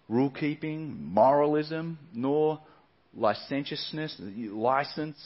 rule 0.08 0.30
keeping, 0.30 1.12
moralism, 1.12 1.98
nor 2.14 2.60
licentiousness, 3.12 4.16
license, 4.20 5.18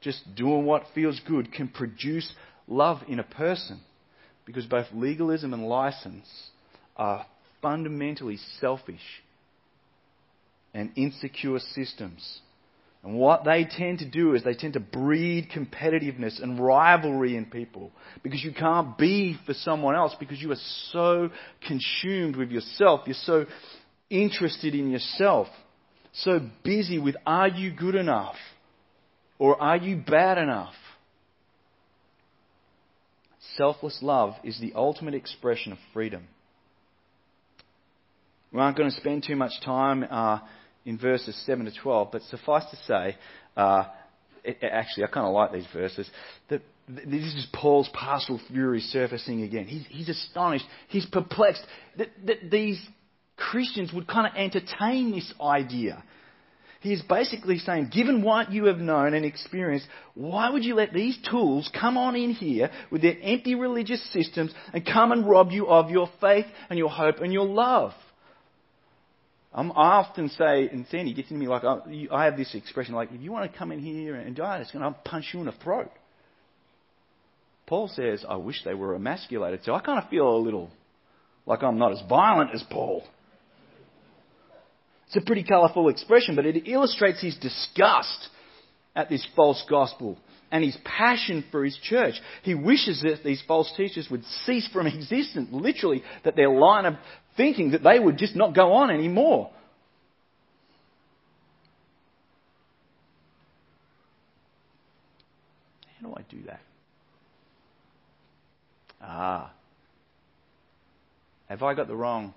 just 0.00 0.22
doing 0.34 0.64
what 0.64 0.84
feels 0.94 1.20
good 1.28 1.52
can 1.52 1.68
produce 1.68 2.32
love 2.66 3.02
in 3.08 3.18
a 3.20 3.24
person. 3.24 3.78
Because 4.46 4.64
both 4.64 4.86
legalism 4.94 5.52
and 5.52 5.68
license 5.68 6.26
are 6.96 7.26
fundamentally 7.60 8.38
selfish 8.58 9.22
and 10.72 10.92
insecure 10.96 11.58
systems. 11.58 12.40
And 13.06 13.14
what 13.14 13.44
they 13.44 13.64
tend 13.64 14.00
to 14.00 14.04
do 14.04 14.34
is 14.34 14.42
they 14.42 14.54
tend 14.54 14.72
to 14.72 14.80
breed 14.80 15.48
competitiveness 15.54 16.42
and 16.42 16.58
rivalry 16.58 17.36
in 17.36 17.46
people 17.46 17.92
because 18.24 18.42
you 18.42 18.52
can't 18.52 18.98
be 18.98 19.38
for 19.46 19.54
someone 19.54 19.94
else 19.94 20.16
because 20.18 20.42
you 20.42 20.50
are 20.50 20.58
so 20.90 21.30
consumed 21.68 22.34
with 22.34 22.50
yourself. 22.50 23.02
You're 23.06 23.14
so 23.14 23.46
interested 24.10 24.74
in 24.74 24.90
yourself. 24.90 25.46
So 26.14 26.40
busy 26.64 26.98
with 26.98 27.14
are 27.24 27.46
you 27.46 27.72
good 27.72 27.94
enough 27.94 28.34
or 29.38 29.62
are 29.62 29.76
you 29.76 29.98
bad 29.98 30.36
enough? 30.36 30.74
Selfless 33.56 34.00
love 34.02 34.34
is 34.42 34.58
the 34.60 34.72
ultimate 34.74 35.14
expression 35.14 35.70
of 35.70 35.78
freedom. 35.92 36.26
We 38.52 38.58
aren't 38.58 38.76
going 38.76 38.90
to 38.90 38.96
spend 38.96 39.22
too 39.24 39.36
much 39.36 39.52
time 39.64 40.04
uh, 40.10 40.40
in 40.86 40.96
verses 40.96 41.36
7 41.44 41.66
to 41.66 41.72
12, 41.82 42.08
but 42.12 42.22
suffice 42.22 42.64
to 42.70 42.76
say, 42.86 43.16
uh, 43.56 43.84
it, 44.44 44.58
actually, 44.62 45.04
I 45.04 45.08
kind 45.08 45.26
of 45.26 45.34
like 45.34 45.52
these 45.52 45.66
verses. 45.74 46.08
That 46.48 46.62
this 46.88 47.24
is 47.34 47.46
Paul's 47.52 47.90
pastoral 47.92 48.40
fury 48.48 48.80
surfacing 48.80 49.42
again. 49.42 49.64
He's, 49.64 49.84
he's 49.88 50.08
astonished. 50.08 50.64
He's 50.88 51.04
perplexed 51.06 51.64
that, 51.98 52.08
that 52.26 52.50
these 52.50 52.80
Christians 53.36 53.92
would 53.92 54.06
kind 54.06 54.26
of 54.26 54.34
entertain 54.36 55.10
this 55.10 55.34
idea. 55.40 56.02
He 56.80 56.92
is 56.92 57.02
basically 57.02 57.58
saying, 57.58 57.90
given 57.92 58.22
what 58.22 58.52
you 58.52 58.66
have 58.66 58.78
known 58.78 59.14
and 59.14 59.24
experienced, 59.24 59.88
why 60.14 60.50
would 60.50 60.64
you 60.64 60.76
let 60.76 60.92
these 60.92 61.18
tools 61.28 61.68
come 61.78 61.96
on 61.96 62.14
in 62.14 62.30
here 62.30 62.70
with 62.92 63.02
their 63.02 63.16
empty 63.20 63.56
religious 63.56 64.12
systems 64.12 64.54
and 64.72 64.86
come 64.86 65.10
and 65.10 65.28
rob 65.28 65.50
you 65.50 65.66
of 65.66 65.90
your 65.90 66.08
faith 66.20 66.46
and 66.70 66.78
your 66.78 66.90
hope 66.90 67.18
and 67.18 67.32
your 67.32 67.46
love? 67.46 67.92
I'm, 69.56 69.72
i 69.72 69.96
often 69.96 70.28
say, 70.28 70.68
and 70.68 70.86
Sandy 70.90 71.14
gets 71.14 71.30
into 71.30 71.40
me 71.40 71.48
like, 71.48 71.64
oh, 71.64 71.82
I, 71.86 72.14
I 72.14 72.24
have 72.26 72.36
this 72.36 72.54
expression 72.54 72.94
like, 72.94 73.10
if 73.10 73.22
you 73.22 73.32
want 73.32 73.50
to 73.50 73.58
come 73.58 73.72
in 73.72 73.80
here 73.80 74.14
and 74.14 74.36
die, 74.36 74.58
it's 74.58 74.70
going 74.70 74.84
to 74.84 74.96
punch 75.04 75.30
you 75.32 75.40
in 75.40 75.46
the 75.46 75.52
throat. 75.52 75.90
Paul 77.66 77.88
says, 77.88 78.24
I 78.28 78.36
wish 78.36 78.62
they 78.64 78.74
were 78.74 78.94
emasculated. 78.94 79.64
So 79.64 79.74
I 79.74 79.80
kind 79.80 79.98
of 79.98 80.10
feel 80.10 80.28
a 80.28 80.38
little 80.38 80.70
like 81.46 81.62
I'm 81.62 81.78
not 81.78 81.92
as 81.92 82.02
violent 82.06 82.50
as 82.54 82.62
Paul. 82.70 83.02
It's 85.06 85.16
a 85.16 85.24
pretty 85.24 85.42
colourful 85.42 85.88
expression, 85.88 86.36
but 86.36 86.44
it 86.44 86.68
illustrates 86.68 87.22
his 87.22 87.36
disgust 87.36 88.28
at 88.94 89.08
this 89.08 89.26
false 89.34 89.64
gospel 89.70 90.18
and 90.50 90.62
his 90.62 90.76
passion 90.84 91.44
for 91.50 91.64
his 91.64 91.78
church. 91.82 92.14
He 92.42 92.54
wishes 92.54 93.02
that 93.02 93.24
these 93.24 93.42
false 93.48 93.72
teachers 93.76 94.08
would 94.10 94.24
cease 94.44 94.68
from 94.68 94.86
existence, 94.86 95.48
literally, 95.50 96.02
that 96.24 96.36
their 96.36 96.50
line 96.50 96.84
of 96.84 96.94
thinking 97.36 97.72
that 97.72 97.82
they 97.82 97.98
would 97.98 98.18
just 98.18 98.34
not 98.34 98.54
go 98.54 98.72
on 98.72 98.90
anymore. 98.90 99.50
How 106.00 106.08
do 106.08 106.14
I 106.14 106.22
do 106.28 106.42
that? 106.46 106.60
Ah. 109.00 109.52
Have 111.48 111.62
I 111.62 111.74
got 111.74 111.86
the 111.86 111.94
wrong? 111.94 112.34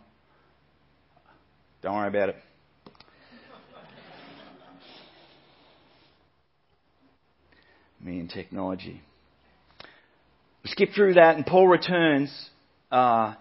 Don't 1.82 1.96
worry 1.96 2.08
about 2.08 2.30
it. 2.30 2.36
Me 8.02 8.20
and 8.20 8.30
technology. 8.30 9.02
We 10.64 10.70
skip 10.70 10.90
through 10.94 11.16
that, 11.16 11.36
and 11.36 11.46
Paul 11.46 11.68
returns 11.68 12.50
uh, 12.92 13.34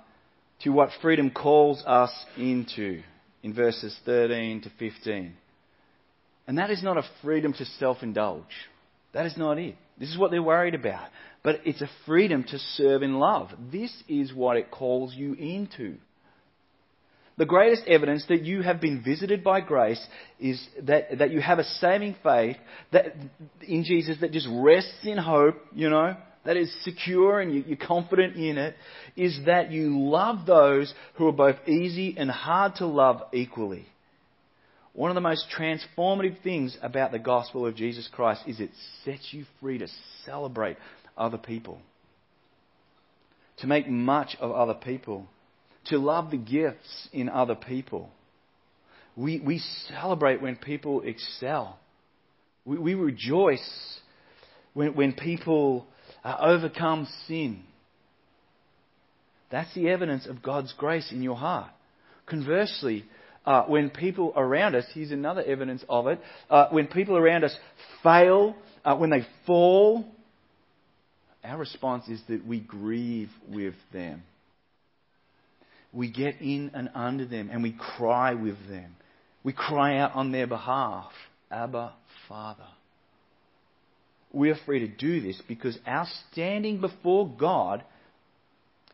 to 0.62 0.70
what 0.70 0.90
freedom 1.00 1.30
calls 1.30 1.82
us 1.86 2.12
into 2.36 3.02
in 3.42 3.54
verses 3.54 3.96
13 4.04 4.62
to 4.62 4.70
15. 4.78 5.34
And 6.46 6.58
that 6.58 6.70
is 6.70 6.82
not 6.82 6.96
a 6.96 7.04
freedom 7.22 7.52
to 7.52 7.64
self 7.64 7.98
indulge. 8.02 8.44
That 9.12 9.26
is 9.26 9.36
not 9.36 9.58
it. 9.58 9.76
This 9.98 10.10
is 10.10 10.18
what 10.18 10.30
they're 10.30 10.42
worried 10.42 10.74
about. 10.74 11.08
But 11.42 11.60
it's 11.64 11.82
a 11.82 11.90
freedom 12.06 12.44
to 12.44 12.58
serve 12.58 13.02
in 13.02 13.18
love. 13.18 13.50
This 13.70 13.92
is 14.08 14.32
what 14.32 14.56
it 14.56 14.70
calls 14.70 15.14
you 15.14 15.34
into. 15.34 15.96
The 17.36 17.46
greatest 17.46 17.86
evidence 17.86 18.24
that 18.28 18.42
you 18.42 18.62
have 18.62 18.80
been 18.80 19.02
visited 19.02 19.44
by 19.44 19.60
grace 19.60 20.04
is 20.40 20.60
that, 20.82 21.18
that 21.18 21.30
you 21.30 21.40
have 21.40 21.60
a 21.60 21.64
saving 21.64 22.16
faith 22.22 22.56
that, 22.90 23.14
in 23.62 23.84
Jesus 23.84 24.16
that 24.20 24.32
just 24.32 24.48
rests 24.50 25.04
in 25.04 25.18
hope, 25.18 25.54
you 25.72 25.88
know, 25.88 26.16
that 26.48 26.56
is 26.56 26.74
secure 26.82 27.40
and 27.40 27.54
you, 27.54 27.74
are 27.74 27.86
confident 27.86 28.34
in 28.34 28.56
it, 28.56 28.74
is 29.16 29.38
that 29.44 29.70
you 29.70 30.00
love 30.00 30.46
those 30.46 30.94
who 31.16 31.28
are 31.28 31.32
both 31.32 31.56
easy 31.68 32.14
and 32.16 32.30
hard 32.30 32.74
to 32.76 32.86
love 32.86 33.20
equally. 33.34 33.84
One 34.94 35.10
of 35.10 35.14
the 35.14 35.20
most 35.20 35.44
transformative 35.54 36.42
things 36.42 36.74
about 36.80 37.12
the 37.12 37.18
gospel 37.18 37.66
of 37.66 37.76
Jesus 37.76 38.08
Christ 38.10 38.44
is 38.46 38.60
it 38.60 38.70
sets 39.04 39.28
you 39.30 39.44
free 39.60 39.76
to 39.76 39.88
celebrate 40.24 40.78
other 41.18 41.36
people, 41.36 41.82
to 43.58 43.66
make 43.66 43.86
much 43.86 44.34
of 44.40 44.50
other 44.50 44.72
people, 44.72 45.26
to 45.88 45.98
love 45.98 46.30
the 46.30 46.38
gifts 46.38 47.10
in 47.12 47.28
other 47.28 47.56
people. 47.56 48.08
We, 49.16 49.38
we 49.38 49.58
celebrate 49.90 50.40
when 50.40 50.56
people 50.56 51.02
excel. 51.02 51.78
We, 52.64 52.78
we 52.78 52.94
rejoice 52.94 53.98
when, 54.72 54.94
when 54.94 55.12
people 55.12 55.86
overcome 56.36 57.08
sin. 57.26 57.62
That's 59.50 59.72
the 59.74 59.88
evidence 59.88 60.26
of 60.26 60.42
God's 60.42 60.72
grace 60.76 61.10
in 61.10 61.22
your 61.22 61.36
heart. 61.36 61.70
Conversely, 62.26 63.04
uh, 63.46 63.64
when 63.64 63.90
people 63.90 64.32
around 64.36 64.74
us, 64.74 64.84
here's 64.92 65.10
another 65.10 65.42
evidence 65.42 65.82
of 65.88 66.06
it, 66.06 66.20
uh, 66.50 66.68
when 66.70 66.86
people 66.86 67.16
around 67.16 67.44
us 67.44 67.56
fail, 68.02 68.54
uh, 68.84 68.96
when 68.96 69.10
they 69.10 69.26
fall, 69.46 70.04
our 71.42 71.56
response 71.56 72.08
is 72.08 72.20
that 72.28 72.46
we 72.46 72.60
grieve 72.60 73.30
with 73.48 73.74
them. 73.92 74.22
We 75.92 76.10
get 76.10 76.42
in 76.42 76.72
and 76.74 76.90
under 76.94 77.24
them 77.24 77.48
and 77.50 77.62
we 77.62 77.72
cry 77.72 78.34
with 78.34 78.58
them. 78.68 78.96
We 79.42 79.54
cry 79.54 79.98
out 79.98 80.14
on 80.14 80.32
their 80.32 80.46
behalf, 80.46 81.10
Abba, 81.50 81.94
Father 82.28 82.66
we 84.32 84.50
are 84.50 84.58
free 84.66 84.80
to 84.80 84.88
do 84.88 85.20
this 85.20 85.40
because 85.48 85.78
our 85.86 86.06
standing 86.32 86.80
before 86.80 87.28
God, 87.28 87.82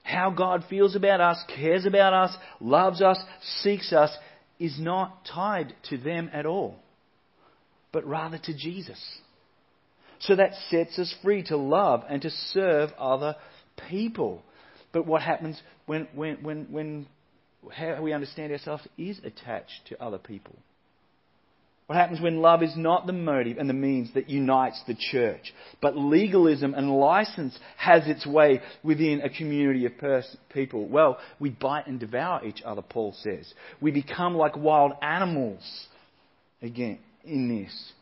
how 0.02 0.30
God 0.30 0.64
feels 0.70 0.94
about 0.94 1.20
us, 1.20 1.42
cares 1.56 1.86
about 1.86 2.12
us, 2.12 2.36
loves 2.60 3.02
us, 3.02 3.18
seeks 3.62 3.92
us, 3.92 4.16
is 4.58 4.78
not 4.78 5.24
tied 5.26 5.74
to 5.90 5.98
them 5.98 6.30
at 6.32 6.46
all, 6.46 6.76
but 7.92 8.06
rather 8.06 8.38
to 8.38 8.56
Jesus. 8.56 9.00
So 10.20 10.36
that 10.36 10.52
sets 10.70 10.98
us 10.98 11.14
free 11.22 11.42
to 11.44 11.56
love 11.56 12.04
and 12.08 12.22
to 12.22 12.30
serve 12.30 12.90
other 12.98 13.34
people. 13.90 14.42
But 14.92 15.06
what 15.06 15.22
happens 15.22 15.60
when, 15.86 16.06
when, 16.14 16.42
when, 16.42 16.66
when 16.70 17.06
how 17.72 18.00
we 18.02 18.12
understand 18.12 18.52
ourselves 18.52 18.86
is 18.96 19.18
attached 19.24 19.86
to 19.88 20.02
other 20.02 20.18
people? 20.18 20.56
What 21.86 21.96
happens 21.98 22.20
when 22.20 22.40
love 22.40 22.62
is 22.62 22.74
not 22.76 23.06
the 23.06 23.12
motive 23.12 23.58
and 23.58 23.68
the 23.68 23.74
means 23.74 24.12
that 24.14 24.30
unites 24.30 24.82
the 24.86 24.94
church, 24.94 25.52
but 25.82 25.96
legalism 25.96 26.72
and 26.72 26.90
license 26.90 27.58
has 27.76 28.06
its 28.06 28.26
way 28.26 28.62
within 28.82 29.20
a 29.20 29.28
community 29.28 29.84
of 29.84 29.98
pers- 29.98 30.36
people? 30.48 30.88
Well, 30.88 31.18
we 31.38 31.50
bite 31.50 31.86
and 31.86 32.00
devour 32.00 32.42
each 32.44 32.62
other, 32.62 32.80
Paul 32.80 33.14
says. 33.20 33.52
We 33.82 33.90
become 33.90 34.34
like 34.34 34.56
wild 34.56 34.92
animals 35.02 35.62
again 36.62 37.00
in 37.22 37.48
this. 37.48 37.92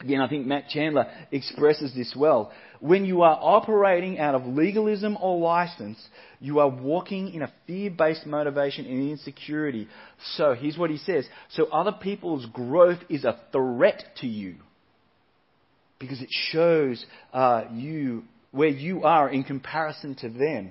Again, 0.00 0.20
I 0.20 0.28
think 0.28 0.46
Matt 0.46 0.68
Chandler 0.68 1.06
expresses 1.32 1.92
this 1.94 2.14
well. 2.16 2.52
When 2.78 3.04
you 3.04 3.22
are 3.22 3.36
operating 3.40 4.20
out 4.20 4.36
of 4.36 4.46
legalism 4.46 5.18
or 5.20 5.38
license, 5.38 5.98
you 6.38 6.60
are 6.60 6.68
walking 6.68 7.34
in 7.34 7.42
a 7.42 7.52
fear 7.66 7.90
based 7.90 8.24
motivation 8.24 8.86
and 8.86 9.10
insecurity. 9.10 9.88
So, 10.36 10.54
here's 10.54 10.78
what 10.78 10.90
he 10.90 10.98
says. 10.98 11.26
So, 11.50 11.64
other 11.66 11.90
people's 11.90 12.46
growth 12.46 13.00
is 13.08 13.24
a 13.24 13.40
threat 13.50 14.04
to 14.20 14.28
you 14.28 14.56
because 15.98 16.22
it 16.22 16.30
shows 16.52 17.04
uh, 17.32 17.64
you 17.72 18.22
where 18.52 18.68
you 18.68 19.02
are 19.02 19.28
in 19.28 19.42
comparison 19.42 20.14
to 20.16 20.28
them. 20.28 20.70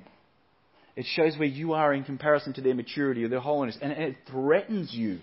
It 0.96 1.06
shows 1.16 1.38
where 1.38 1.48
you 1.48 1.74
are 1.74 1.94
in 1.94 2.06
comparison 2.06 2.54
to 2.54 2.62
their 2.62 2.74
maturity 2.74 3.24
or 3.24 3.28
their 3.28 3.40
holiness, 3.42 3.78
and 3.82 3.92
it 3.92 4.16
threatens 4.32 4.94
you. 4.94 5.20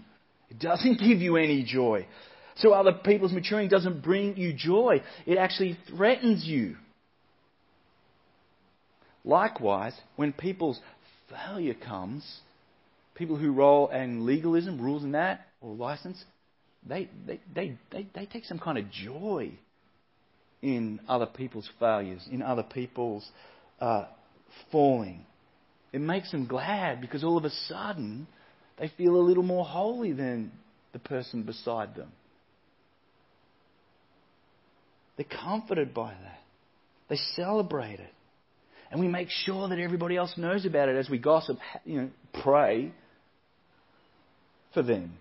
It 0.50 0.58
doesn't 0.58 0.98
give 1.00 1.20
you 1.20 1.36
any 1.36 1.64
joy. 1.64 2.06
So 2.56 2.72
other 2.72 2.92
people's 2.92 3.32
maturing 3.32 3.68
doesn't 3.68 4.02
bring 4.02 4.36
you 4.36 4.52
joy, 4.52 5.02
it 5.26 5.38
actually 5.38 5.78
threatens 5.88 6.44
you. 6.44 6.76
Likewise, 9.24 9.94
when 10.16 10.32
people's 10.32 10.78
failure 11.30 11.74
comes, 11.74 12.40
people 13.14 13.36
who 13.36 13.52
roll 13.52 13.88
in 13.88 14.26
legalism, 14.26 14.80
rules 14.80 15.02
and 15.02 15.14
that, 15.14 15.46
or 15.60 15.74
license, 15.74 16.22
they, 16.86 17.08
they, 17.26 17.40
they, 17.54 17.78
they, 17.90 18.06
they 18.14 18.26
take 18.26 18.44
some 18.44 18.58
kind 18.58 18.76
of 18.76 18.90
joy 18.90 19.50
in 20.62 21.00
other 21.08 21.26
people's 21.26 21.68
failures, 21.80 22.26
in 22.30 22.42
other 22.42 22.62
people's 22.62 23.26
uh, 23.80 24.06
falling. 24.70 25.24
It 25.92 26.00
makes 26.00 26.30
them 26.30 26.46
glad 26.46 27.00
because 27.00 27.24
all 27.24 27.38
of 27.38 27.44
a 27.44 27.50
sudden 27.50 28.26
they 28.78 28.90
feel 28.96 29.16
a 29.16 29.22
little 29.22 29.42
more 29.42 29.64
holy 29.64 30.12
than 30.12 30.52
the 30.92 30.98
person 30.98 31.42
beside 31.42 31.94
them. 31.94 32.12
They're 35.16 35.26
comforted 35.26 35.94
by 35.94 36.10
that. 36.10 36.40
They 37.08 37.16
celebrate 37.36 38.00
it. 38.00 38.12
And 38.90 39.00
we 39.00 39.08
make 39.08 39.28
sure 39.30 39.68
that 39.68 39.78
everybody 39.78 40.16
else 40.16 40.34
knows 40.36 40.64
about 40.64 40.88
it 40.88 40.96
as 40.96 41.08
we 41.08 41.18
gossip, 41.18 41.58
you 41.84 42.00
know, 42.00 42.10
pray 42.42 42.92
for 44.72 44.82
them. 44.82 45.14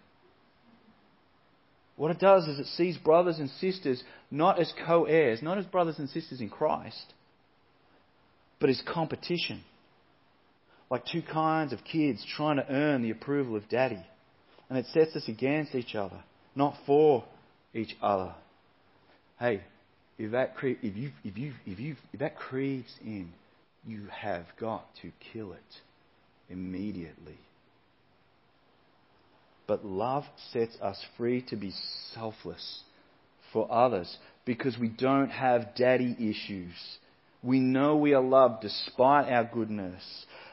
What 1.96 2.12
it 2.12 2.20
does 2.20 2.48
is 2.48 2.60
it 2.60 2.68
sees 2.68 2.98
brothers 2.98 3.38
and 3.40 3.50
sisters 3.62 4.04
not 4.32 4.60
as 4.60 4.72
co 4.86 5.06
heirs, 5.06 5.42
not 5.42 5.58
as 5.58 5.66
brothers 5.66 6.00
and 6.00 6.10
sisters 6.10 6.42
in 6.42 6.50
Christ, 6.50 7.14
but 8.60 8.70
as 8.70 8.82
competition. 8.88 9.64
Like 10.90 11.04
two 11.12 11.22
kinds 11.22 11.74
of 11.74 11.80
kids 11.84 12.26
trying 12.36 12.58
to 12.58 12.70
earn 12.70 13.02
the 13.02 13.12
approval 13.12 13.56
of 13.56 13.70
daddy. 13.70 14.04
And 14.70 14.78
it 14.78 14.86
sets 14.88 15.16
us 15.16 15.28
against 15.28 15.76
each 15.76 15.96
other, 15.96 16.24
not 16.56 16.76
for 16.86 17.24
each 17.74 17.96
other. 18.02 18.34
Hey, 19.40 19.62
if 20.18 20.32
that, 20.32 20.56
cre- 20.56 20.80
if 20.82 20.96
you, 20.96 21.12
if 21.24 21.38
you, 21.38 21.54
if 21.66 21.80
you, 21.80 21.96
if 22.12 22.20
that 22.20 22.36
creeps 22.36 22.94
in, 23.04 23.30
you 23.86 24.08
have 24.12 24.46
got 24.60 24.86
to 25.02 25.12
kill 25.34 25.54
it 25.54 25.60
immediately. 26.50 27.38
But 29.68 29.86
love 29.86 30.24
sets 30.52 30.76
us 30.82 31.02
free 31.18 31.42
to 31.50 31.56
be 31.56 31.74
selfless 32.14 32.82
for 33.52 33.72
others 33.72 34.18
because 34.46 34.78
we 34.78 34.90
don't 34.90 35.30
have 35.30 35.76
daddy 35.76 36.16
issues. 36.20 36.74
We 37.42 37.60
know 37.60 37.96
we 37.96 38.14
are 38.14 38.22
loved 38.22 38.62
despite 38.62 39.32
our 39.32 39.44
goodness, 39.46 40.04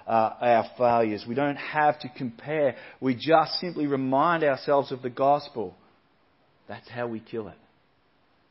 uh, 0.06 0.30
our 0.40 0.66
failures. 0.76 1.24
We 1.28 1.34
don't 1.34 1.56
have 1.56 1.98
to 2.00 2.08
compare. 2.16 2.76
We 3.00 3.14
just 3.14 3.54
simply 3.60 3.86
remind 3.86 4.44
ourselves 4.44 4.92
of 4.92 5.02
the 5.02 5.10
gospel. 5.10 5.74
That's 6.68 6.88
how 6.88 7.06
we 7.08 7.20
kill 7.20 7.48
it. 7.48 7.58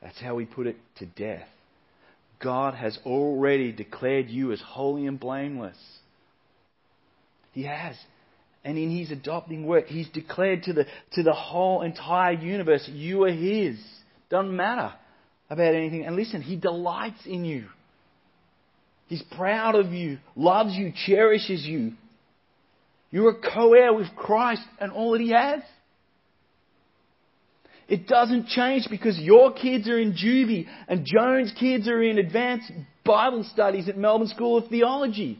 That's 0.01 0.19
how 0.19 0.35
we 0.35 0.45
put 0.45 0.67
it 0.67 0.77
to 0.97 1.05
death. 1.05 1.47
God 2.41 2.73
has 2.73 2.97
already 3.05 3.71
declared 3.71 4.29
you 4.29 4.51
as 4.51 4.61
holy 4.65 5.05
and 5.05 5.19
blameless. 5.19 5.77
He 7.51 7.63
has. 7.63 7.95
And 8.63 8.77
in 8.77 8.95
his 8.95 9.11
adopting 9.11 9.65
work, 9.65 9.87
he's 9.87 10.09
declared 10.09 10.63
to 10.63 10.73
the, 10.73 10.85
to 11.13 11.23
the 11.23 11.33
whole 11.33 11.81
entire 11.81 12.33
universe, 12.33 12.87
you 12.91 13.23
are 13.23 13.31
his. 13.31 13.77
Doesn't 14.29 14.55
matter 14.55 14.93
about 15.49 15.73
anything. 15.73 16.05
And 16.05 16.15
listen, 16.15 16.41
he 16.41 16.55
delights 16.55 17.25
in 17.25 17.45
you. 17.45 17.65
He's 19.07 19.23
proud 19.35 19.75
of 19.75 19.91
you, 19.91 20.19
loves 20.35 20.73
you, 20.73 20.93
cherishes 21.05 21.65
you. 21.65 21.93
You're 23.11 23.31
a 23.31 23.53
co 23.53 23.73
heir 23.73 23.91
with 23.91 24.07
Christ 24.15 24.61
and 24.79 24.91
all 24.91 25.13
that 25.13 25.21
he 25.21 25.31
has. 25.31 25.61
It 27.89 28.07
doesn't 28.07 28.47
change 28.47 28.87
because 28.89 29.17
your 29.17 29.51
kids 29.51 29.89
are 29.89 29.99
in 29.99 30.13
juvie 30.13 30.67
and 30.87 31.05
Joan's 31.05 31.51
kids 31.59 31.87
are 31.87 32.03
in 32.03 32.19
advanced 32.19 32.71
Bible 33.03 33.43
studies 33.51 33.89
at 33.89 33.97
Melbourne 33.97 34.27
School 34.27 34.59
of 34.59 34.67
Theology. 34.69 35.39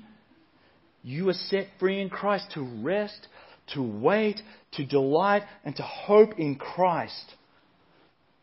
You 1.04 1.30
are 1.30 1.34
set 1.34 1.68
free 1.80 2.02
in 2.02 2.10
Christ 2.10 2.48
to 2.56 2.62
rest, 2.82 3.28
to 3.76 3.84
wait, 3.84 4.42
to 4.74 4.86
delight, 4.86 5.44
and 5.64 5.76
to 5.76 5.84
hope 5.84 6.40
in 6.40 6.56
Christ. 6.56 7.36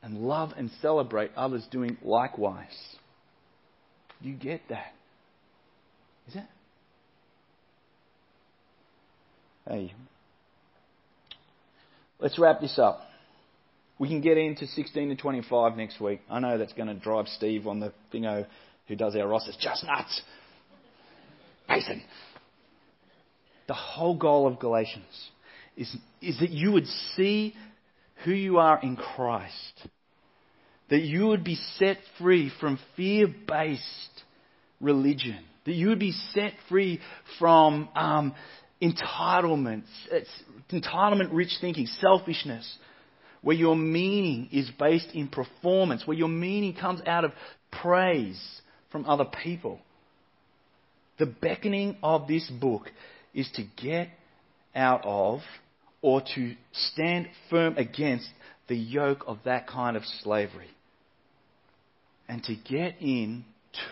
And 0.02 0.18
love 0.18 0.52
and 0.56 0.70
celebrate 0.80 1.32
others 1.36 1.66
doing 1.72 1.96
likewise. 2.00 2.96
You 4.20 4.34
get 4.34 4.60
that? 4.68 4.94
Is 6.28 6.36
it? 6.36 6.44
Hey, 9.68 9.92
let's 12.20 12.38
wrap 12.38 12.60
this 12.60 12.78
up. 12.78 13.00
We 13.98 14.08
can 14.08 14.20
get 14.20 14.36
into 14.36 14.66
16 14.66 15.08
to 15.08 15.16
25 15.16 15.76
next 15.76 16.00
week. 16.00 16.20
I 16.28 16.38
know 16.38 16.58
that's 16.58 16.74
going 16.74 16.88
to 16.88 16.94
drive 16.94 17.28
Steve 17.28 17.66
on 17.66 17.80
the 17.80 17.92
thingo 18.12 18.46
who 18.88 18.96
does 18.96 19.16
our 19.16 19.26
rosters 19.26 19.56
just 19.60 19.84
nuts. 19.84 20.22
Mason. 21.68 22.02
The 23.68 23.74
whole 23.74 24.16
goal 24.16 24.46
of 24.46 24.58
Galatians 24.58 25.30
is, 25.76 25.94
is 26.20 26.38
that 26.40 26.50
you 26.50 26.72
would 26.72 26.86
see 27.16 27.54
who 28.24 28.32
you 28.32 28.58
are 28.58 28.80
in 28.80 28.96
Christ. 28.96 29.88
That 30.90 31.00
you 31.00 31.28
would 31.28 31.42
be 31.42 31.56
set 31.78 31.96
free 32.18 32.52
from 32.60 32.78
fear 32.96 33.26
based 33.48 33.82
religion. 34.80 35.38
That 35.64 35.72
you 35.72 35.88
would 35.88 35.98
be 35.98 36.12
set 36.32 36.52
free 36.68 37.00
from 37.40 37.88
um, 37.96 38.34
entitlements, 38.80 39.88
entitlement 40.70 41.30
rich 41.32 41.56
thinking, 41.60 41.86
selfishness 41.86 42.78
where 43.46 43.54
your 43.54 43.76
meaning 43.76 44.48
is 44.50 44.68
based 44.76 45.06
in 45.14 45.28
performance, 45.28 46.04
where 46.04 46.16
your 46.16 46.26
meaning 46.26 46.74
comes 46.74 47.00
out 47.06 47.24
of 47.24 47.30
praise 47.70 48.60
from 48.90 49.06
other 49.06 49.24
people. 49.44 49.78
The 51.20 51.26
beckoning 51.26 51.96
of 52.02 52.26
this 52.26 52.50
book 52.50 52.90
is 53.32 53.48
to 53.54 53.62
get 53.80 54.08
out 54.74 55.02
of 55.04 55.42
or 56.02 56.22
to 56.34 56.56
stand 56.72 57.28
firm 57.48 57.76
against 57.76 58.28
the 58.66 58.74
yoke 58.74 59.22
of 59.28 59.38
that 59.44 59.68
kind 59.68 59.96
of 59.96 60.02
slavery. 60.24 60.70
And 62.28 62.42
to 62.42 62.56
get 62.56 62.96
in 63.00 63.44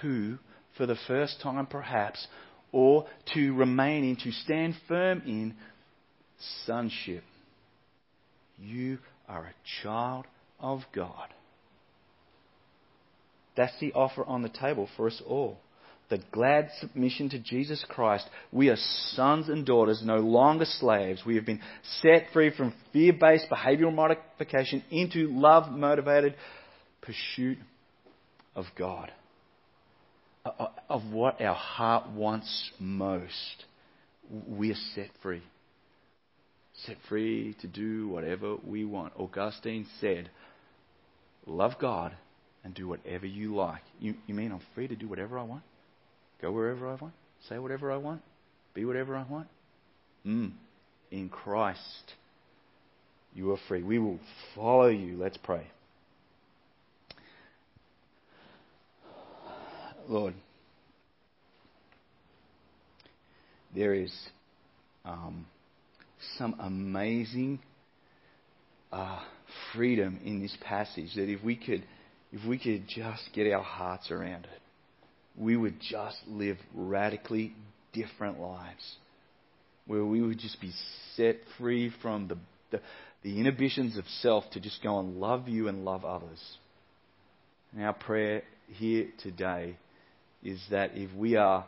to, 0.03 0.37
for 0.77 0.85
the 0.87 0.99
first 1.07 1.41
time 1.41 1.67
perhaps, 1.67 2.27
or 2.73 3.07
to 3.35 3.55
remain 3.55 4.03
in, 4.03 4.17
to 4.17 4.33
stand 4.33 4.75
firm 4.89 5.23
in 5.25 5.55
sonship. 6.67 7.23
You 8.59 8.99
are 9.29 9.47
a 9.47 9.83
child 9.83 10.27
of 10.61 10.81
God. 10.95 11.29
That's 13.57 13.79
the 13.81 13.93
offer 13.93 14.25
on 14.25 14.43
the 14.43 14.49
table 14.49 14.89
for 14.97 15.07
us 15.07 15.23
all. 15.27 15.59
The 16.11 16.21
glad 16.33 16.69
submission 16.81 17.31
to 17.31 17.39
Jesus 17.39 17.85
Christ. 17.89 18.29
We 18.53 18.69
are 18.69 18.77
sons 19.13 19.49
and 19.49 19.65
daughters, 19.65 20.03
no 20.05 20.19
longer 20.19 20.67
slaves. 20.67 21.23
We 21.25 21.37
have 21.37 21.47
been 21.47 21.61
set 22.03 22.27
free 22.33 22.55
from 22.55 22.75
fear 22.93 23.13
based 23.13 23.47
behavioral 23.51 23.95
modification 23.95 24.85
into 24.91 25.29
love 25.31 25.71
motivated 25.73 26.35
pursuit 27.01 27.59
of 28.55 28.67
God, 28.77 29.13
uh, 30.45 30.51
uh, 30.59 30.69
of 30.89 31.05
what 31.11 31.41
our 31.41 31.55
heart 31.55 32.11
wants 32.11 32.71
most. 32.79 33.65
We 34.47 34.73
are 34.73 34.79
set 34.95 35.11
free 35.23 35.43
set 36.87 36.97
free 37.09 37.57
to 37.61 37.67
do 37.67 38.09
whatever 38.09 38.57
we 38.65 38.85
want. 38.85 39.13
Augustine 39.19 39.87
said, 40.01 40.31
Love 41.47 41.75
God 41.81 42.13
and 42.65 42.75
do 42.75 42.89
whatever 42.89 43.27
you 43.27 43.55
like. 43.55 43.83
You, 44.01 44.15
you 44.27 44.35
mean 44.35 44.51
I'm 44.51 44.63
free 44.75 44.89
to 44.89 44.97
do 44.97 45.07
whatever 45.07 45.39
I 45.39 45.43
want? 45.43 45.63
Go 46.41 46.51
wherever 46.51 46.89
I 46.89 46.95
want? 46.95 47.15
Say 47.49 47.59
whatever 47.59 47.93
I 47.93 47.99
want? 47.99 48.23
Be 48.73 48.85
whatever 48.85 49.17
I 49.17 49.25
want? 49.29 49.49
Mm. 50.27 50.53
In 51.11 51.29
Christ, 51.29 52.15
you 53.35 53.53
are 53.53 53.59
free. 53.69 53.83
We 53.83 53.99
will 53.99 54.19
follow 54.55 54.89
you. 54.89 55.17
Let's 55.19 55.37
pray. 55.37 55.67
Lord, 60.09 60.35
there 63.75 63.95
is 63.95 64.13
um, 65.05 65.47
some 66.39 66.57
amazing 66.61 67.61
uh, 68.93 69.21
freedom 69.73 70.21
in 70.25 70.41
this 70.41 70.57
passage 70.63 71.15
that 71.17 71.29
if 71.29 71.43
we 71.43 71.57
could 71.57 71.85
if 72.33 72.45
we 72.49 72.59
could 72.59 72.89
just 72.89 73.23
get 73.33 73.53
our 73.53 73.63
hearts 73.63 74.11
around 74.11 74.45
it, 74.45 74.61
we 75.39 75.57
would 75.57 75.81
just 75.81 76.17
live 76.27 76.57
radically 76.75 77.55
different 77.93 78.41
lives. 78.41 78.97
Where 79.87 80.05
we 80.05 80.21
would 80.21 80.39
just 80.39 80.61
be 80.61 80.73
set 81.15 81.37
free 81.59 81.93
from 82.03 82.27
the, 82.27 82.37
the, 82.73 82.81
the 83.23 83.39
inhibitions 83.39 83.97
of 83.97 84.05
self 84.21 84.45
to 84.53 84.61
just 84.61 84.83
go 84.83 84.99
and 84.99 85.21
love 85.21 85.47
you 85.49 85.69
and 85.69 85.85
love 85.85 86.05
others. 86.05 86.41
And 87.73 87.85
our 87.85 87.93
prayer 87.93 88.43
here 88.69 89.09
today 89.23 89.77
is 90.43 90.61
that 90.71 90.93
if 90.95 91.15
we 91.15 91.37
are 91.37 91.67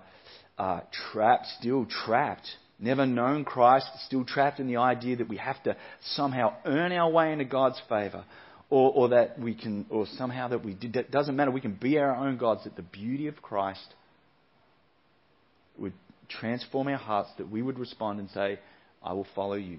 uh, 0.59 0.81
trapped, 1.13 1.47
still 1.61 1.87
trapped 1.87 2.49
never 2.79 3.07
known 3.07 3.45
Christ, 3.45 3.87
still 4.07 4.25
trapped 4.25 4.61
in 4.61 4.67
the 4.67 4.77
idea 4.77 5.17
that 5.17 5.29
we 5.29 5.37
have 5.39 5.63
to 5.65 5.77
somehow 6.15 6.55
earn 6.65 6.93
our 6.93 7.11
way 7.11 7.33
into 7.33 7.45
God's 7.45 7.81
favor, 7.89 8.25
or, 8.69 8.93
or 8.93 9.09
that 9.11 9.39
we 9.39 9.55
can, 9.55 9.87
or 9.91 10.07
somehow 10.17 10.49
that 10.49 10.65
we 10.65 10.75
did, 10.75 10.97
it 10.97 11.11
doesn't 11.11 11.37
matter, 11.37 11.51
we 11.51 11.61
can 11.61 11.79
be 11.81 11.99
our 11.99 12.15
own 12.15 12.37
gods, 12.37 12.65
that 12.65 12.77
the 12.77 12.83
beauty 12.83 13.29
of 13.29 13.41
Christ 13.41 13.95
would 15.79 15.93
transform 16.29 16.89
our 16.89 16.97
hearts, 16.97 17.31
that 17.39 17.51
we 17.51 17.63
would 17.63 17.79
respond 17.79 18.19
and 18.19 18.29
say, 18.31 18.59
I 19.03 19.13
will 19.13 19.27
follow 19.35 19.55
you. 19.55 19.79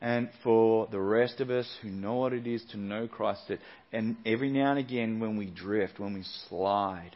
And 0.00 0.30
for 0.44 0.86
the 0.90 1.00
rest 1.00 1.40
of 1.40 1.50
us 1.50 1.68
who 1.82 1.90
know 1.90 2.14
what 2.14 2.32
it 2.32 2.46
is 2.46 2.64
to 2.70 2.76
know 2.78 3.08
Christ, 3.08 3.42
that, 3.48 3.58
and 3.92 4.16
every 4.24 4.48
now 4.48 4.70
and 4.70 4.78
again 4.78 5.18
when 5.18 5.36
we 5.36 5.46
drift, 5.46 5.98
when 5.98 6.14
we 6.14 6.24
slide 6.48 7.10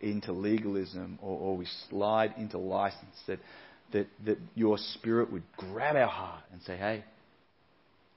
into 0.00 0.32
legalism 0.32 1.18
or, 1.22 1.38
or 1.38 1.56
we 1.56 1.66
slide 1.88 2.34
into 2.36 2.58
license, 2.58 3.16
that, 3.26 3.38
that, 3.92 4.06
that 4.24 4.38
your 4.54 4.78
spirit 4.94 5.32
would 5.32 5.44
grab 5.56 5.96
our 5.96 6.08
heart 6.08 6.42
and 6.52 6.60
say, 6.62 6.76
hey, 6.76 7.04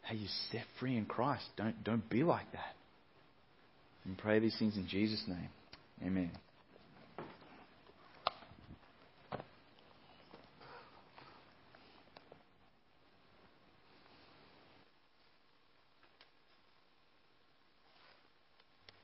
hey, 0.04 0.16
you're 0.16 0.30
set 0.52 0.66
free 0.80 0.98
in 0.98 1.06
Christ. 1.06 1.46
Don't, 1.58 1.84
don't 1.84 2.10
be 2.10 2.24
like 2.24 2.52
that. 2.52 2.76
And 4.06 4.18
pray 4.18 4.40
these 4.40 4.58
things 4.58 4.76
in 4.76 4.88
Jesus' 4.88 5.24
name. 5.28 5.50
Amen. 6.04 6.32